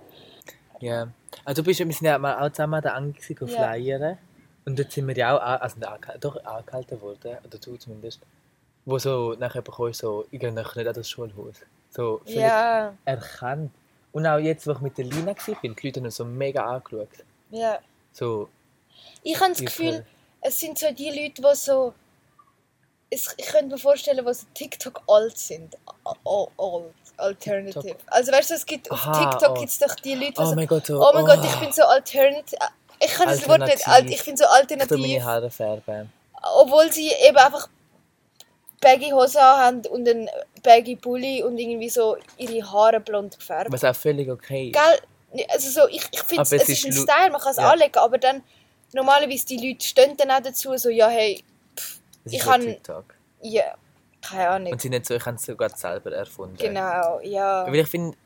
Ja. 0.80 1.08
Also 1.44 1.62
du 1.62 1.66
bist, 1.66 1.80
wir 1.80 1.86
sind 1.86 2.04
ja 2.06 2.18
mal 2.18 2.38
auch 2.46 2.50
zusammen 2.52 2.80
da 2.82 2.92
angegangen, 2.92 3.50
Ja. 3.52 3.72
flyern. 3.72 4.18
Und 4.66 4.78
dort 4.78 4.92
sind 4.92 5.06
wir 5.08 5.16
ja 5.16 5.36
auch, 5.36 5.60
also 5.60 5.76
doch 6.20 6.44
angehalten 6.44 7.00
worden, 7.00 7.38
oder 7.44 7.58
du 7.58 7.76
zumindest. 7.76 8.20
Wo 8.84 8.98
so 8.98 9.34
nachher 9.38 9.62
bekommst, 9.62 10.00
so, 10.00 10.26
ich 10.30 10.38
gehe 10.38 10.52
nicht 10.52 10.76
an 10.76 10.94
das 10.94 11.08
Schulhaus. 11.08 11.56
So, 11.90 12.20
Ja, 12.26 12.94
erkannt. 13.04 13.72
Und 14.16 14.26
auch 14.26 14.38
jetzt, 14.38 14.66
wo 14.66 14.72
ich 14.72 14.80
mit 14.80 14.96
der 14.96 15.04
Lina 15.04 15.26
war, 15.26 15.56
die 15.62 15.68
Leute 15.68 16.00
haben 16.00 16.06
uns 16.06 16.16
so 16.16 16.24
mega 16.24 16.64
angeschaut. 16.64 17.10
ja. 17.50 17.78
So, 18.14 18.48
Ich 19.22 19.38
habe 19.38 19.50
das 19.50 19.60
Ich 19.60 19.66
Gefühl, 19.66 20.06
es 20.40 20.58
sind 20.58 20.78
so 20.78 20.90
die 20.90 21.10
Leute, 21.10 21.42
die 21.42 21.54
so. 21.54 21.92
Es, 23.10 23.34
ich 23.36 23.44
könnte 23.44 23.74
mir 23.74 23.78
vorstellen, 23.78 24.24
die 24.26 24.32
so 24.32 24.46
TikTok 24.54 25.02
alt 25.06 25.36
sind. 25.36 25.76
Alt, 26.24 26.94
alternative. 27.18 27.82
TikTok. 27.88 28.06
Also 28.06 28.32
weißt 28.32 28.50
du, 28.50 28.54
es 28.54 28.64
gibt 28.64 28.90
auf 28.90 29.06
Aha, 29.06 29.30
TikTok 29.32 29.50
oh. 29.50 29.60
gibt 29.60 29.68
es 29.70 29.78
doch 29.78 29.94
die 29.96 30.14
Leute, 30.14 30.32
die 30.32 30.40
oh 30.40 30.44
so, 30.46 30.54
mein 30.54 30.66
Gott, 30.66 30.86
so, 30.86 30.98
oh 30.98 31.10
mein 31.12 31.26
Gott, 31.26 31.44
ich 31.44 31.56
bin 31.56 31.72
so 31.72 31.82
alternative. 31.82 32.58
Ich 32.98 33.12
kann 33.12 33.28
das 33.28 33.46
Wort 33.46 33.60
nicht, 33.60 33.86
ich 34.14 34.24
bin 34.24 34.36
so 34.38 34.44
Ich 34.44 34.50
alternativ. 34.50 34.98
meine 34.98 35.22
Haare 35.24 35.50
färben. 35.50 36.10
Obwohl 36.54 36.90
sie 36.90 37.12
eben 37.28 37.36
einfach 37.36 37.68
baggy 38.80 39.10
Hose 39.10 39.40
haben 39.40 39.84
und 39.86 40.08
einen 40.08 40.28
baggy 40.62 40.96
Pulli 40.96 41.42
und 41.42 41.58
irgendwie 41.58 41.88
so 41.88 42.16
ihre 42.36 42.70
Haare 42.70 43.00
blond 43.00 43.38
gefärbt. 43.38 43.72
Was 43.72 43.84
auch 43.84 43.96
völlig 43.96 44.28
okay 44.30 44.68
ist. 44.70 44.74
Gell? 44.74 45.44
Also 45.50 45.70
so, 45.82 45.88
ich, 45.88 46.02
ich 46.12 46.22
finde, 46.22 46.42
es 46.42 46.52
es 46.52 46.68
ist 46.68 46.84
ein 46.86 46.92
Style, 46.92 47.30
man 47.30 47.40
kann 47.40 47.50
es 47.52 47.56
Ja. 47.58 47.70
anlegen, 47.70 47.98
aber 47.98 48.18
dann 48.18 48.42
normalerweise 48.92 49.44
die 49.46 49.56
Leute 49.68 49.84
stehen 49.86 50.16
dann 50.16 50.30
auch 50.30 50.40
dazu, 50.40 50.76
so, 50.76 50.88
ja, 50.88 51.08
hey, 51.08 51.42
Das 52.24 52.32
ich 52.32 52.38
kann-. 52.40 52.60
TikTok. 52.62 53.04
ja, 53.42 53.74
keine 54.22 54.48
Ahnung. 54.48 54.72
Und 54.72 54.80
sie 54.80 54.88
nicht 54.88 55.06
so, 55.06 55.14
ich 55.14 55.26
habe 55.26 55.36
es 55.36 55.42
sogar 55.44 55.70
selber 55.76 56.12
erfunden. 56.12 56.56
Genau, 56.56 57.20
ja. 57.22 57.66
Weil 57.66 57.76
ich 57.80 57.88
finde, 57.88 58.16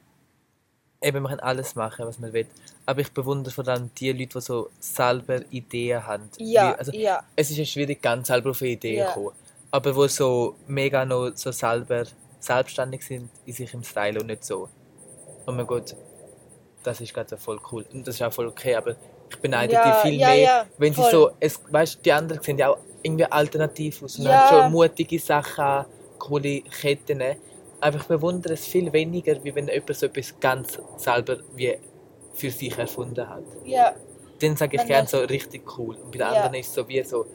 eben, 1.02 1.22
man 1.22 1.30
kann 1.30 1.40
alles 1.40 1.74
machen, 1.74 2.06
was 2.06 2.18
man 2.18 2.32
will. 2.32 2.46
Aber 2.86 3.00
ich 3.00 3.12
bewundere 3.12 3.52
vor 3.52 3.66
allem 3.68 3.90
die 3.96 4.12
Leute, 4.12 4.26
die 4.34 4.40
so 4.40 4.70
selber 4.78 5.40
Ideen 5.50 6.06
haben. 6.06 6.30
Ja, 6.38 6.72
Wie- 6.72 6.78
also, 6.78 6.92
ja. 6.92 7.22
Es 7.36 7.50
ist 7.50 7.56
ja 7.56 7.64
schwierig, 7.64 8.00
ganz 8.02 8.28
selber 8.28 8.50
auf 8.50 8.60
eine 8.62 8.70
Idee 8.72 8.96
Ja. 8.98 9.08
zu 9.08 9.14
kommen. 9.14 9.36
Aber 9.70 9.94
wo 9.96 10.06
so 10.08 10.58
mega 10.66 11.04
noch 11.04 11.32
so 11.36 11.52
selber 11.52 12.04
selbstständig 12.40 13.02
sind 13.04 13.30
in 13.44 13.52
sich 13.54 13.72
im 13.74 13.82
Style 13.84 14.20
und 14.20 14.26
nicht 14.26 14.44
so. 14.44 14.68
Oh 15.46 15.52
mein 15.52 15.66
Gott, 15.66 15.96
das 16.82 17.00
ist 17.00 17.14
gerade 17.14 17.28
so 17.30 17.36
voll 17.36 17.60
cool. 17.72 17.86
Und 17.92 18.06
das 18.06 18.16
ist 18.16 18.22
auch 18.22 18.32
voll 18.32 18.46
okay, 18.48 18.74
aber 18.76 18.96
ich 19.30 19.40
beneide 19.40 19.74
Ja, 19.74 19.84
die 19.84 19.92
viel 19.94 20.18
ja, 20.18 20.26
mehr, 20.28 20.44
ja, 20.44 20.66
wenn 20.76 20.94
sie 20.94 21.02
voll. 21.02 21.10
so, 21.10 21.30
es, 21.40 21.60
weißt, 21.68 22.04
die 22.04 22.12
anderen 22.12 22.42
sehen 22.42 22.58
ja 22.58 22.70
auch 22.70 22.78
irgendwie 23.02 23.26
alternativ 23.26 24.02
aus 24.02 24.18
und 24.18 24.26
Ja. 24.26 24.32
haben 24.32 24.46
schon 24.46 24.70
mutige 24.70 25.18
Sachen, 25.18 25.86
coole 26.18 26.62
Ketten. 26.62 27.22
Aber 27.80 27.96
ich 27.98 28.04
bewundere 28.04 28.54
es 28.54 28.66
viel 28.66 28.92
weniger, 28.92 29.42
wie 29.42 29.54
wenn 29.54 29.68
jemand 29.68 29.96
so 29.96 30.06
etwas 30.06 30.38
ganz 30.40 30.78
selber 30.96 31.38
wie 31.50 31.78
für 32.32 32.50
sich 32.50 32.76
erfunden 32.78 33.28
hat. 33.28 33.46
Ja, 33.62 33.94
Dann 34.40 34.56
sage 34.56 34.76
ich 34.76 34.86
gerne 34.86 35.06
so 35.08 35.18
richtig 35.20 35.78
cool. 35.78 35.96
Und 36.02 36.10
bei 36.12 36.18
den 36.18 36.26
anderen 36.26 36.54
ist 36.54 36.68
es 36.68 36.74
so 36.74 36.88
wie 36.88 37.02
so, 37.04 37.26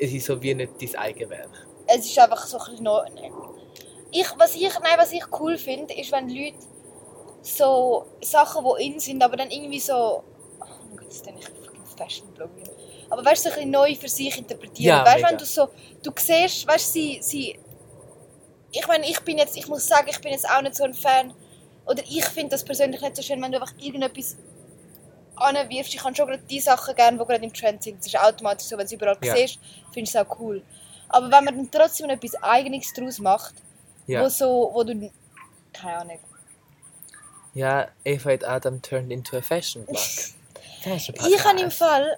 es 0.00 0.12
ist 0.12 0.26
so 0.26 0.40
wie 0.42 0.54
nicht 0.54 0.72
dein 0.80 0.94
Eigenwerk. 0.96 1.50
es 1.88 2.06
ist 2.06 2.18
einfach 2.18 2.46
so 2.46 2.58
ein 2.58 2.64
bisschen 2.64 2.84
noch... 2.84 3.04
Ich, 4.10 4.26
was, 4.38 4.54
ich, 4.54 4.72
nein, 4.80 4.94
was 4.96 5.12
ich 5.12 5.24
cool 5.38 5.58
finde, 5.58 5.94
ist, 5.94 6.12
wenn 6.12 6.28
Leute 6.28 6.56
so 7.42 8.06
Sachen, 8.22 8.64
die 8.64 8.86
in 8.86 9.00
sind, 9.00 9.22
aber 9.22 9.36
dann 9.36 9.50
irgendwie 9.50 9.80
so... 9.80 10.22
Oh 10.60 10.64
mein 10.88 10.96
Gott, 10.96 11.08
das 11.08 11.16
ist 11.16 11.26
dann 11.26 11.34
nicht 11.34 11.48
fucking 11.48 11.84
Fashion-Blogger. 11.96 12.70
Aber 13.10 13.24
weißt 13.24 13.46
du, 13.46 13.50
so 13.50 13.54
ein 13.54 13.56
bisschen 13.56 13.70
neu 13.70 13.94
für 13.94 14.08
sich 14.08 14.38
interpretieren. 14.38 14.98
Ja, 14.98 15.04
weißt 15.04 15.24
du, 15.24 15.28
wenn 15.28 15.38
du 15.38 15.44
so... 15.44 15.68
Du 16.02 16.10
siehst, 16.16 16.66
weißt 16.66 16.88
du, 16.88 16.92
sie... 16.92 17.18
sie 17.22 17.58
ich 18.70 18.86
meine, 18.86 19.08
ich 19.08 19.20
bin 19.20 19.38
jetzt... 19.38 19.56
Ich 19.56 19.68
muss 19.68 19.86
sagen, 19.86 20.08
ich 20.10 20.20
bin 20.20 20.32
jetzt 20.32 20.48
auch 20.48 20.62
nicht 20.62 20.76
so 20.76 20.84
ein 20.84 20.94
Fan... 20.94 21.34
Oder 21.86 22.02
ich 22.02 22.24
finde 22.26 22.50
das 22.50 22.64
persönlich 22.64 23.00
nicht 23.00 23.16
so 23.16 23.22
schön, 23.22 23.40
wenn 23.40 23.50
du 23.50 23.58
einfach 23.58 23.72
irgendetwas 23.78 24.36
anwirfst. 25.40 25.94
Ich 25.94 26.02
habe 26.04 26.14
schon 26.14 26.26
gerade 26.26 26.42
die 26.42 26.60
Sachen 26.60 26.94
gerne, 26.94 27.18
die 27.18 27.24
gerade 27.24 27.44
im 27.44 27.52
Trend 27.52 27.82
sind. 27.82 27.98
Das 27.98 28.06
ist 28.06 28.18
automatisch 28.18 28.66
so, 28.66 28.72
wenn 28.76 28.86
du 28.86 28.86
es 28.86 28.92
überall 28.92 29.16
Ja. 29.22 29.34
siehst, 29.36 29.58
findest 29.92 30.14
du 30.14 30.18
es 30.20 30.26
auch 30.26 30.38
cool. 30.38 30.62
Aber 31.08 31.26
wenn 31.30 31.44
man 31.44 31.56
dann 31.56 31.70
trotzdem 31.70 32.10
etwas 32.10 32.34
Eigenes 32.42 32.92
daraus 32.92 33.18
macht, 33.18 33.54
Ja. 34.06 34.22
wo 34.22 34.28
so, 34.28 34.70
wo 34.72 34.84
du... 34.84 35.10
Keine 35.72 35.98
Ahnung. 35.98 36.18
Ja, 37.54 37.88
Eva 38.04 38.30
hat 38.32 38.44
Adam 38.44 38.80
turned 38.82 39.10
into 39.10 39.36
a 39.36 39.42
fashion 39.42 39.84
blog. 39.84 39.98
Ich 40.84 41.44
habe 41.44 41.60
im. 41.60 41.70
Fall, 41.72 42.16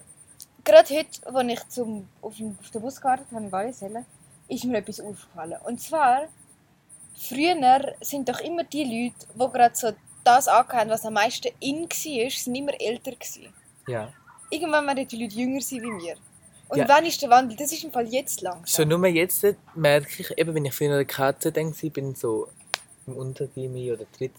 gerade 0.64 0.94
heute, 0.94 1.34
als 1.34 1.48
ich 1.48 1.68
zum, 1.68 2.08
auf, 2.20 2.36
dem, 2.36 2.56
auf 2.60 2.70
den 2.70 2.82
Bus 2.82 3.00
gewartet 3.00 3.26
habe, 3.32 3.44
in 3.44 3.50
Wallisellen, 3.52 4.04
ist 4.48 4.64
mir 4.64 4.78
etwas 4.78 5.00
aufgefallen. 5.00 5.56
Und 5.64 5.80
zwar, 5.80 6.28
früher 7.16 7.94
sind 8.00 8.28
doch 8.28 8.38
immer 8.40 8.64
die 8.64 8.84
Leute, 8.84 9.26
die 9.34 9.52
gerade 9.52 9.74
so 9.74 9.92
das 10.24 10.48
angehabt 10.48 10.90
was 10.90 11.04
am 11.04 11.14
meisten 11.14 11.48
in 11.60 11.82
war, 11.88 12.30
sind 12.30 12.54
immer 12.54 12.72
älter 12.80 13.12
gewesen. 13.12 13.52
Ja. 13.88 14.12
Irgendwann 14.50 14.86
werden 14.86 15.06
die 15.08 15.22
Leute 15.22 15.34
jünger 15.36 15.60
sein 15.60 15.80
wie 15.82 16.04
wir. 16.04 16.16
Und 16.68 16.78
Ja. 16.78 16.88
wann 16.88 17.04
ist 17.04 17.20
der 17.22 17.30
Wandel? 17.30 17.56
Das 17.56 17.72
ist 17.72 17.82
im 17.84 17.90
Fall 17.92 18.06
jetzt 18.08 18.40
So, 18.40 18.46
langsam. 18.46 18.88
nur 18.88 19.06
jetzt 19.08 19.44
merke 19.74 20.08
ich, 20.22 20.38
eben 20.38 20.54
wenn 20.54 20.64
ich 20.64 20.74
früher 20.74 20.90
an 20.90 20.96
der 20.96 21.04
Katze 21.04 21.50
denke, 21.50 21.76
ich 21.86 21.92
bin 21.92 22.14
so 22.14 22.48
im 23.06 23.16
Untergimmi 23.16 23.90
oder 23.92 24.04
dritt, 24.16 24.32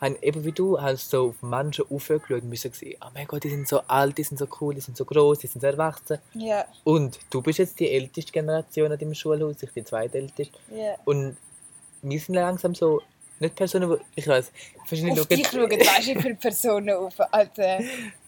haben 0.00 0.16
eben 0.20 0.44
wie 0.44 0.52
du, 0.52 0.80
hast 0.80 1.10
so 1.10 1.28
auf 1.30 1.42
Menschen 1.42 1.84
aufgeschaut 1.90 2.42
und 2.42 2.48
müssen 2.50 2.72
sehen, 2.72 2.96
oh 3.02 3.08
mein 3.14 3.26
Gott, 3.26 3.44
die 3.44 3.50
sind 3.50 3.66
so 3.66 3.80
alt, 3.88 4.16
die 4.18 4.22
sind 4.24 4.38
so 4.38 4.46
cool, 4.60 4.74
die 4.74 4.80
sind 4.82 4.96
so 4.96 5.04
groß, 5.06 5.38
die 5.38 5.46
sind 5.46 5.60
so 5.62 5.66
erwachsen. 5.66 6.18
Ja, 6.34 6.64
Und 6.84 7.18
du 7.30 7.40
bist 7.42 7.58
jetzt 7.58 7.78
die 7.80 7.90
älteste 7.90 8.30
Generation 8.32 8.92
an 8.92 8.98
deinem 8.98 9.14
Schulhaus, 9.14 9.62
ich 9.62 9.70
die 9.72 9.84
zweitälteste. 9.84 10.52
ja. 10.70 10.94
Und 11.06 11.36
wir 12.02 12.20
sind 12.20 12.34
langsam 12.34 12.74
so, 12.74 13.02
nicht 13.40 13.54
Personen, 13.54 13.90
die, 13.90 14.04
ich 14.20 14.26
weiß, 14.26 14.52
verschiedene 14.86 15.20
Auf 15.20 15.26
dich 15.26 15.46
schauen, 15.48 15.70
weißt 15.70 16.06
viele 16.22 16.34
Personen 16.36 16.90
auf. 16.90 17.14
Alter. 17.32 17.80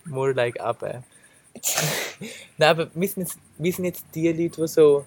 more 0.04 0.32
like 0.32 0.58
up. 0.60 0.82
äh. 0.82 1.00
Nein, 2.58 2.68
aber 2.70 2.90
wir 2.94 3.08
sind, 3.08 3.22
jetzt, 3.22 3.38
wir 3.56 3.72
sind 3.72 3.84
jetzt 3.86 4.04
die 4.14 4.28
Leute, 4.28 4.60
die 4.62 4.68
so, 4.68 5.06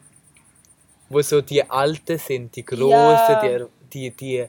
wo 1.09 1.21
so 1.21 1.41
die 1.41 1.69
Alten 1.69 2.17
sind, 2.17 2.55
die 2.55 2.65
Grossen, 2.65 3.37
Ja. 3.41 3.59
die, 3.91 4.11
die, 4.11 4.11
die, 4.11 4.47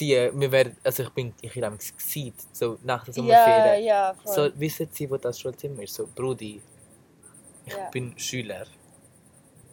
die, 0.00 0.30
wir 0.34 0.52
werden, 0.52 0.76
also 0.84 1.02
ich 1.02 1.10
bin, 1.10 1.34
ich 1.40 1.56
habe 1.62 1.76
gesehen, 1.76 2.34
so 2.52 2.78
nach 2.84 3.04
der 3.04 3.14
Ja, 3.14 3.22
Sommerferien. 3.22 3.84
ja, 3.84 4.14
voll. 4.22 4.52
So, 4.52 4.60
wissen 4.60 4.88
Sie, 4.92 5.10
wo 5.10 5.16
das 5.16 5.40
Schulzimmer 5.40 5.82
ist? 5.82 5.94
So, 5.94 6.06
Brudi, 6.14 6.60
ich 7.66 7.72
Ja. 7.74 7.90
bin 7.90 8.16
Schüler. 8.18 8.66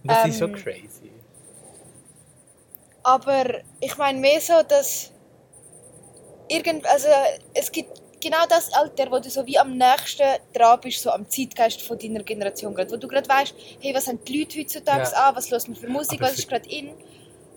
Das 0.04 0.24
ist 0.26 0.38
schon 0.40 0.50
Ähm, 0.50 0.56
crazy. 0.56 1.12
Aber 3.06 3.46
ich 3.82 3.96
meine 3.98 4.18
mehr 4.20 4.42
so, 4.42 4.54
dass 4.68 5.12
irgend, 6.48 6.88
also 6.88 7.08
es 7.54 7.72
gibt 7.72 8.02
genau 8.20 8.48
das 8.50 8.74
Alter, 8.74 9.12
wo 9.12 9.20
du 9.20 9.30
so 9.30 9.46
wie 9.46 9.60
am 9.60 9.78
nächsten 9.78 10.24
dran 10.54 10.80
bist, 10.82 11.04
so 11.04 11.12
am 11.12 11.30
Zeitgeist 11.30 11.84
von 11.84 12.00
deiner 12.00 12.24
Generation 12.24 12.74
gerade, 12.74 12.90
wo 12.92 12.98
du 12.98 13.08
gerade 13.08 13.30
weißt, 13.30 13.54
hey, 13.80 13.94
was 13.94 14.08
haben 14.08 14.20
die 14.26 14.40
Leute 14.40 14.60
heutzutage 14.60 15.04
Ja. 15.12 15.28
an, 15.30 15.36
was 15.36 15.52
hört 15.52 15.68
man 15.68 15.76
für 15.78 15.88
Musik, 15.88 16.20
Aber 16.20 16.32
was 16.32 16.40
ist 16.40 16.50
gerade 16.50 16.68
in. 16.68 16.96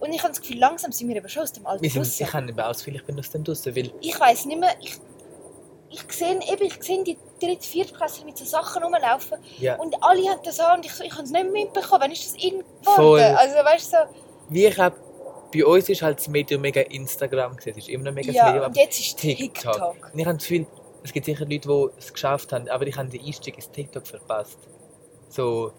Und 0.00 0.12
ich 0.12 0.22
habe 0.22 0.28
das 0.34 0.40
Gefühl, 0.42 0.58
langsam 0.58 0.92
sind 0.92 1.08
wir 1.08 1.16
eben 1.16 1.28
schon 1.30 1.42
aus 1.44 1.52
dem 1.52 1.66
Alter 1.66 1.82
raus. 1.98 2.20
ich 2.20 2.26
kann 2.28 2.44
nicht 2.44 2.54
mehr 2.54 2.68
ausführen, 2.68 2.96
ich 2.96 3.04
bin 3.06 3.18
aus 3.18 3.30
dem 3.30 3.42
draussen, 3.42 3.74
weil 3.74 3.90
Ich 4.02 4.20
weiß 4.20 4.44
nicht 4.44 4.61
mehr, 4.61 4.74
ich, 4.82 4.96
ich 5.88 6.12
sehe 6.12 6.34
eben, 6.34 6.62
ich 6.62 6.82
sehe 6.82 7.02
die 7.04 7.16
dritte, 7.40 7.66
vierte 7.66 7.94
Klasse 7.94 8.22
mit 8.26 8.37
so 8.37 8.44
Sachen 8.44 8.82
rumlaufen 8.82 9.38
ja, 9.58 9.76
und 9.76 9.96
alle 10.02 10.28
haben 10.28 10.42
das 10.44 10.61
an 10.61 10.76
und 10.76 10.84
ich, 10.87 10.92
ich 11.00 11.12
habe 11.12 11.22
es 11.22 11.30
nicht 11.30 11.42
mehr 11.42 11.64
mitbekommen, 11.64 12.02
wann 12.02 12.12
ist 12.12 12.26
das 12.26 12.44
in 12.44 12.62
Voll. 12.82 13.18
geworden? 13.18 13.37
Also 13.37 13.54
weißt 13.56 13.92
du, 13.94 13.96
so, 13.96 14.02
wie 14.50 14.66
ich 14.66 14.78
hab, 14.78 14.94
bei 15.52 15.64
uns 15.64 15.88
ist 15.88 16.02
halt 16.02 16.18
das 16.18 16.28
Medium 16.28 16.61
mega 16.61 16.80
Instagram 16.80 17.56
gewesen, 17.56 17.70
es 17.70 17.78
ist 17.78 17.88
immer 17.88 18.04
noch 18.04 18.12
mega 18.12 18.28
das 18.28 18.37
ja, 18.37 18.44
Medium, 18.46 18.64
und 18.64 18.70
aber 18.70 18.80
jetzt 18.80 19.00
ist 19.00 19.18
TikTok. 19.18 19.72
TikTok. 19.72 20.11
Und 20.12 20.18
ich 20.18 20.26
habe 20.26 20.37
das 20.38 20.46
Gefühl, 20.46 20.66
es 21.02 21.12
gibt 21.12 21.26
sicher 21.26 21.44
Leute, 21.46 21.68
die 21.68 21.87
es 21.98 22.12
geschafft 22.12 22.52
haben, 22.52 22.68
aber 22.68 22.87
ich 22.87 22.96
habe 22.96 23.08
den 23.08 23.24
Einstieg 23.24 23.56
ins 23.56 23.70
TikTok 23.70 24.06
verpasst. 24.06 24.58
So, 25.30 25.72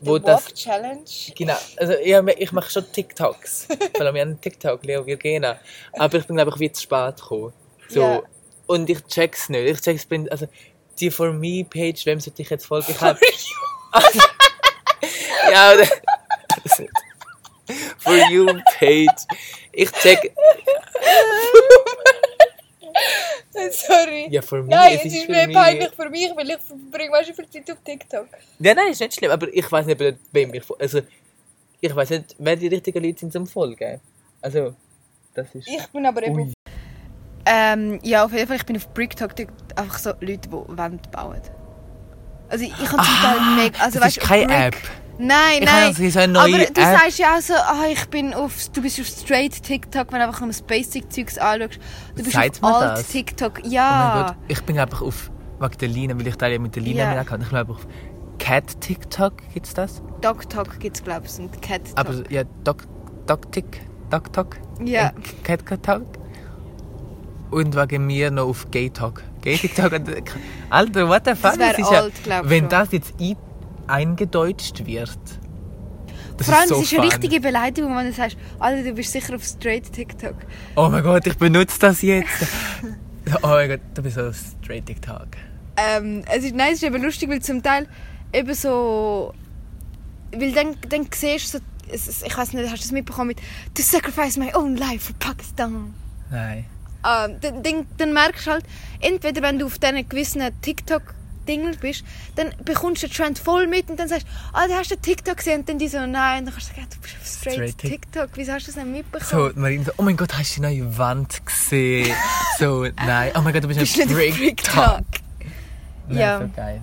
Wo 0.00 0.16
The 0.18 0.24
das- 0.24 0.46
Walk 0.46 0.54
Challenge. 0.54 1.04
genau. 1.36 1.56
Also 1.76 1.94
ich, 1.94 2.14
ich 2.38 2.52
mache 2.52 2.70
schon 2.70 2.90
TikToks. 2.90 3.68
Vor 3.96 4.06
allem 4.06 4.16
an 4.16 4.40
TikTok, 4.40 4.84
Leo 4.84 5.04
Virgena. 5.04 5.58
Aber 5.98 6.18
ich 6.18 6.26
bin, 6.26 6.36
glaube 6.36 6.52
ich, 6.54 6.60
wie 6.60 6.72
zu 6.72 6.82
spät 6.82 7.16
gekommen. 7.16 7.52
So. 7.88 8.00
Ja. 8.00 8.22
Und 8.66 8.88
ich 8.88 9.04
check's 9.06 9.48
nicht. 9.48 9.68
Ich 9.68 9.80
check's, 9.80 10.06
bin, 10.06 10.28
also, 10.30 10.46
die 10.98 11.10
For 11.10 11.32
Me-Page, 11.32 12.06
wem 12.06 12.20
sollte 12.20 12.42
ich 12.42 12.50
jetzt 12.50 12.66
folgen? 12.66 12.86
Ich 12.90 13.00
hab, 13.00 13.18
ja, 15.52 15.74
For 18.02 18.14
You-Page. 18.30 19.26
Ich 19.72 19.90
check, 19.92 20.32
Sorry. 23.70 24.26
ja, 24.30 24.42
For 24.42 24.62
Me, 24.62 24.68
Nein, 24.68 24.94
es 24.98 25.04
ist 25.06 25.14
ist 25.14 25.24
für 25.26 25.30
mehr 25.32 25.46
mich. 25.46 25.56
peinlich 25.56 25.90
für 25.94 26.08
mich, 26.10 26.30
weil 26.36 26.50
ich 26.50 26.58
verbringe 26.58 27.12
weißt 27.12 27.32
viel 27.34 27.48
Zeit 27.50 27.70
auf 27.70 27.78
TikTok. 27.84 28.26
Ja, 28.58 28.74
nein, 28.74 28.88
ist 28.90 29.00
nicht 29.00 29.14
schlimm, 29.14 29.30
aber 29.30 29.48
ich 29.52 29.70
weiß 29.70 29.86
nicht, 29.86 30.00
ob 30.00 30.14
wem 30.32 30.54
ich 30.54 30.62
fol- 30.62 30.80
Also, 30.80 31.00
ich 31.80 31.94
weiß 31.94 32.10
nicht, 32.10 32.34
wer 32.38 32.56
die 32.56 32.68
richtigen 32.68 33.02
Leute 33.04 33.18
sind 33.20 33.32
zum 33.32 33.46
Folgen. 33.46 34.00
Also, 34.40 34.74
das 35.34 35.54
ist. 35.54 35.68
Ich 35.68 35.86
bin 35.88 36.04
aber 36.06 36.22
eben. 36.22 36.52
Ähm, 37.44 37.98
ja, 38.02 38.24
auf 38.24 38.32
jeden 38.32 38.46
Fall, 38.46 38.56
ich 38.56 38.66
bin 38.66 38.76
auf 38.76 38.88
BrickTok 38.88 39.32
einfach 39.76 39.98
so 39.98 40.10
Leute, 40.20 40.48
die 40.48 40.52
Wände 40.52 41.08
bauen. 41.10 41.40
Also 42.48 42.64
ich, 42.64 42.70
ich 42.72 42.92
habe 42.92 43.02
zum 43.02 43.14
Teil 43.22 43.40
mega... 43.56 43.78
Also, 43.82 43.98
das 43.98 44.06
weißt, 44.08 44.18
ist 44.18 44.26
keine 44.28 44.46
Brick- 44.46 44.56
App. 44.58 44.76
Nein, 45.18 45.58
Ich 45.60 45.64
nein. 45.66 45.94
habe 45.94 46.10
so 46.10 46.20
aber 46.20 46.48
du 46.58 46.62
App. 46.64 46.76
sagst 46.76 47.18
ja 47.18 47.36
auch 47.36 47.40
so, 47.40 47.54
ah, 47.54 47.84
ich 47.90 48.04
bin 48.06 48.32
auf, 48.34 48.68
du 48.70 48.82
bist 48.82 48.98
auf 49.00 49.06
straight 49.06 49.62
TikTok, 49.62 50.10
wenn 50.12 50.20
du 50.20 50.26
einfach 50.26 50.40
nur 50.40 50.48
das 50.48 50.62
Basic-Zeugs 50.62 51.38
anschaust. 51.38 51.78
Du 52.16 52.22
bist 52.22 52.32
Sagt 52.32 52.62
auf 52.62 52.74
alt 52.74 52.98
das? 52.98 53.08
TikTok, 53.08 53.60
Oh 53.64 53.68
ja. 53.68 54.26
Gott, 54.28 54.36
ich 54.48 54.60
bin 54.62 54.78
einfach 54.78 55.02
auf 55.02 55.30
wegen 55.60 55.78
der 55.78 55.88
Lina, 55.88 56.18
weil 56.18 56.26
ich 56.26 56.36
da 56.36 56.46
ja 56.48 56.58
mit 56.58 56.74
der 56.74 56.82
Lina 56.82 57.02
Ja. 57.04 57.12
yeah. 57.12 57.24
kann. 57.24 57.40
Ich 57.42 57.48
glaube 57.48 57.72
auf 57.72 57.86
Cat 58.38 58.80
TikTok 58.80 59.34
gibt's 59.54 59.74
das. 59.74 60.02
DocTok 60.22 60.80
gibt 60.80 60.96
es, 60.96 61.04
glaube 61.04 61.26
ich, 61.26 61.38
und 61.38 61.62
Cat 61.62 61.94
Talk. 61.94 61.98
Aber 61.98 62.30
ja, 62.30 62.42
Doc 62.64 62.86
Doc 63.26 63.52
Tick, 63.52 63.80
Doc 64.10 64.32
Talk. 64.32 64.56
Ja. 64.84 65.12
Und 65.14 65.44
Cat 65.44 65.82
Talk. 65.84 66.02
Und 67.50 67.76
wegen 67.76 68.06
mir 68.06 68.30
noch 68.30 68.48
auf 68.48 68.70
Gay 68.70 68.88
Talk. 68.90 69.22
Gay 69.42 69.56
TikTok. 69.58 69.92
Alter, 70.70 71.08
what 71.08 71.22
the 71.26 71.34
fuck? 71.34 71.58
wär 71.58 71.78
ist 71.78 71.90
ja, 71.90 72.00
alt, 72.00 72.12
ich 72.24 72.50
Wenn 72.50 72.60
schon. 72.62 72.68
das 72.70 72.92
jetzt 72.92 73.14
ein, 73.20 73.36
eingedeutscht 73.86 74.86
wird. 74.86 75.18
Das 76.36 76.46
Vor 76.46 76.56
allem, 76.58 76.68
so 76.68 76.76
es 76.76 76.84
ist 76.84 76.92
eine 76.92 77.02
fun. 77.02 77.10
richtige 77.10 77.40
Beleidigung, 77.40 77.96
wenn 77.96 78.06
du 78.06 78.12
sagst, 78.12 78.36
Alter, 78.58 78.82
du 78.82 78.92
bist 78.94 79.12
sicher 79.12 79.34
auf 79.34 79.44
straight 79.44 79.92
TikTok. 79.92 80.34
Oh 80.76 80.88
mein 80.88 81.02
Gott, 81.02 81.26
ich 81.26 81.36
benutze 81.36 81.78
das 81.78 82.02
jetzt. 82.02 82.46
oh 83.42 83.48
mein 83.48 83.68
Gott, 83.68 83.80
du 83.94 84.02
bist 84.02 84.16
so 84.16 84.32
straight 84.32 84.86
TikTok. 84.86 85.28
Ähm, 85.76 86.24
es 86.30 86.44
ist, 86.44 86.54
nein, 86.54 86.72
es 86.72 86.82
ist 86.82 86.84
eben 86.84 87.02
lustig, 87.02 87.28
weil 87.28 87.40
zum 87.40 87.62
Teil 87.62 87.86
eben 88.32 88.54
so... 88.54 89.32
Weil 90.32 90.52
dann, 90.52 90.76
dann 90.88 91.06
siehst 91.14 91.54
du 91.54 91.58
so... 91.58 91.64
Ich 92.26 92.36
weiß 92.36 92.54
nicht, 92.54 92.64
hast 92.64 92.82
du 92.82 92.88
das 92.88 92.92
mitbekommen 92.92 93.28
mit 93.28 93.38
«To 93.74 93.82
sacrifice 93.82 94.38
my 94.38 94.54
own 94.54 94.76
life 94.76 95.12
for 95.12 95.16
Pakistan». 95.18 95.94
Nein. 96.30 96.64
Ähm, 97.04 97.36
dann, 97.40 97.62
dann, 97.62 97.86
dann 97.98 98.12
merkst 98.12 98.46
du 98.46 98.50
halt, 98.52 98.64
entweder 99.00 99.42
wenn 99.42 99.58
du 99.58 99.66
auf 99.66 99.78
diesen 99.78 100.08
gewissen 100.08 100.42
TikTok-Dingel 101.46 101.76
bist, 101.78 102.04
dann 102.36 102.50
bekommst 102.64 103.02
du 103.02 103.06
den 103.08 103.14
Trend 103.14 103.38
voll 103.38 103.66
mit 103.66 103.90
und 103.90 103.98
dann 103.98 104.08
sagst 104.08 104.26
du, 104.26 104.30
ah, 104.56 104.66
du 104.66 104.74
hast 104.74 104.90
den 104.90 105.00
TikTok 105.02 105.36
gesehen 105.36 105.60
und 105.60 105.68
dann 105.68 105.78
die 105.78 105.88
so, 105.88 106.04
nein, 106.06 106.40
und 106.40 106.46
dann 106.46 106.54
kannst 106.54 106.70
du 106.70 106.74
sagen, 106.74 106.86
du 106.90 107.00
bist 107.00 107.14
auf 107.20 107.26
straight, 107.26 107.54
Straight 107.54 107.78
Tik- 107.78 107.90
TikTok, 107.90 108.30
wieso 108.34 108.52
hast 108.52 108.66
du 108.68 108.72
das 108.72 108.84
nicht 108.84 108.86
So, 108.86 108.92
mitbekommen? 109.18 109.52
Marina 109.56 109.84
so, 109.84 109.92
oh 109.96 110.02
mein 110.02 110.16
Gott, 110.16 110.36
hast 110.36 110.56
du 110.56 110.60
die 110.62 110.80
neue 110.80 110.98
Wand 110.98 111.44
gesehen? 111.44 112.14
so, 112.58 112.86
nein. 113.04 113.32
Oh 113.36 113.40
mein 113.40 113.52
Gott, 113.52 113.64
du 113.64 113.68
bist 113.68 113.80
bist 113.80 114.00
ein 114.00 114.08
auf 114.10 114.18
TikTok. 114.36 114.74
Talk. 114.74 115.04
Ja. 116.08 116.40
So 116.40 116.48
geil. 116.54 116.80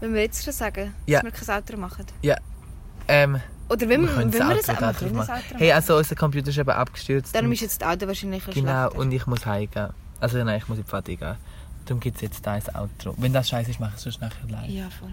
Wenn 0.00 0.14
wir 0.14 0.22
jetzt 0.22 0.42
schon 0.44 0.52
sagen, 0.52 0.94
Ja. 1.06 1.20
dass 1.20 1.32
wir 1.40 1.46
kein 1.46 1.56
Outro 1.56 1.76
machen. 1.76 2.06
Ja. 2.22 2.36
Ähm, 3.08 3.40
Oder 3.68 3.88
wenn, 3.88 4.02
wir 4.02 4.16
wenn 4.16 4.32
wir 4.32 4.40
das 4.54 4.68
Outro 4.68 4.72
auch 4.72 4.78
da 4.80 4.86
machen. 4.92 5.12
machen. 5.14 5.30
Outro 5.34 5.58
Hey, 5.58 5.72
also 5.72 5.96
unser 5.96 6.14
Computer 6.14 6.48
ist 6.48 6.58
eben 6.58 6.70
abgestürzt. 6.70 7.34
Darum 7.34 7.48
und- 7.48 7.52
ist 7.54 7.60
jetzt 7.60 7.82
das 7.82 7.88
Auto 7.88 8.06
wahrscheinlich 8.06 8.46
ein 8.46 8.54
Genau, 8.54 8.90
und 8.92 9.12
ich 9.12 9.26
muss 9.26 9.44
heimgehen. 9.44 9.90
Also 10.20 10.42
nein, 10.42 10.58
ich 10.58 10.68
muss 10.68 10.78
in 10.78 10.84
die 10.84 10.88
Pfade 10.88 11.16
gehen. 11.16 11.36
Darum 11.90 11.98
gibt 11.98 12.18
es 12.18 12.22
jetzt 12.22 12.46
da 12.46 12.52
ein 12.52 12.62
Outro. 12.76 13.14
Wenn 13.16 13.32
das 13.32 13.48
scheiße 13.48 13.68
ist, 13.68 13.80
mache 13.80 13.90
ich 13.90 13.96
es 13.96 14.02
sonst 14.04 14.20
nachher 14.20 14.46
live. 14.48 14.68
Ja, 14.70 14.88
voll. 14.90 15.10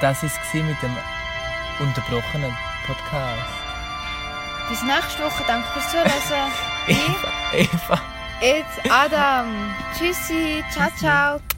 Das 0.00 0.22
war 0.22 0.30
es 0.30 0.54
mit 0.54 0.80
dem 0.80 0.96
unterbrochenen 1.80 2.56
Podcast. 2.86 3.50
Bis 4.68 4.82
nächste 4.84 5.24
Woche. 5.24 5.42
Danke 5.48 5.66
fürs 5.70 5.90
Zuhören. 5.90 6.52
Eva, 6.86 7.32
Eva. 7.52 8.00
It's 8.40 8.88
Adam. 8.88 9.74
Tschüssi. 9.96 10.62
Ciao, 10.70 10.90
ciao. 10.96 11.57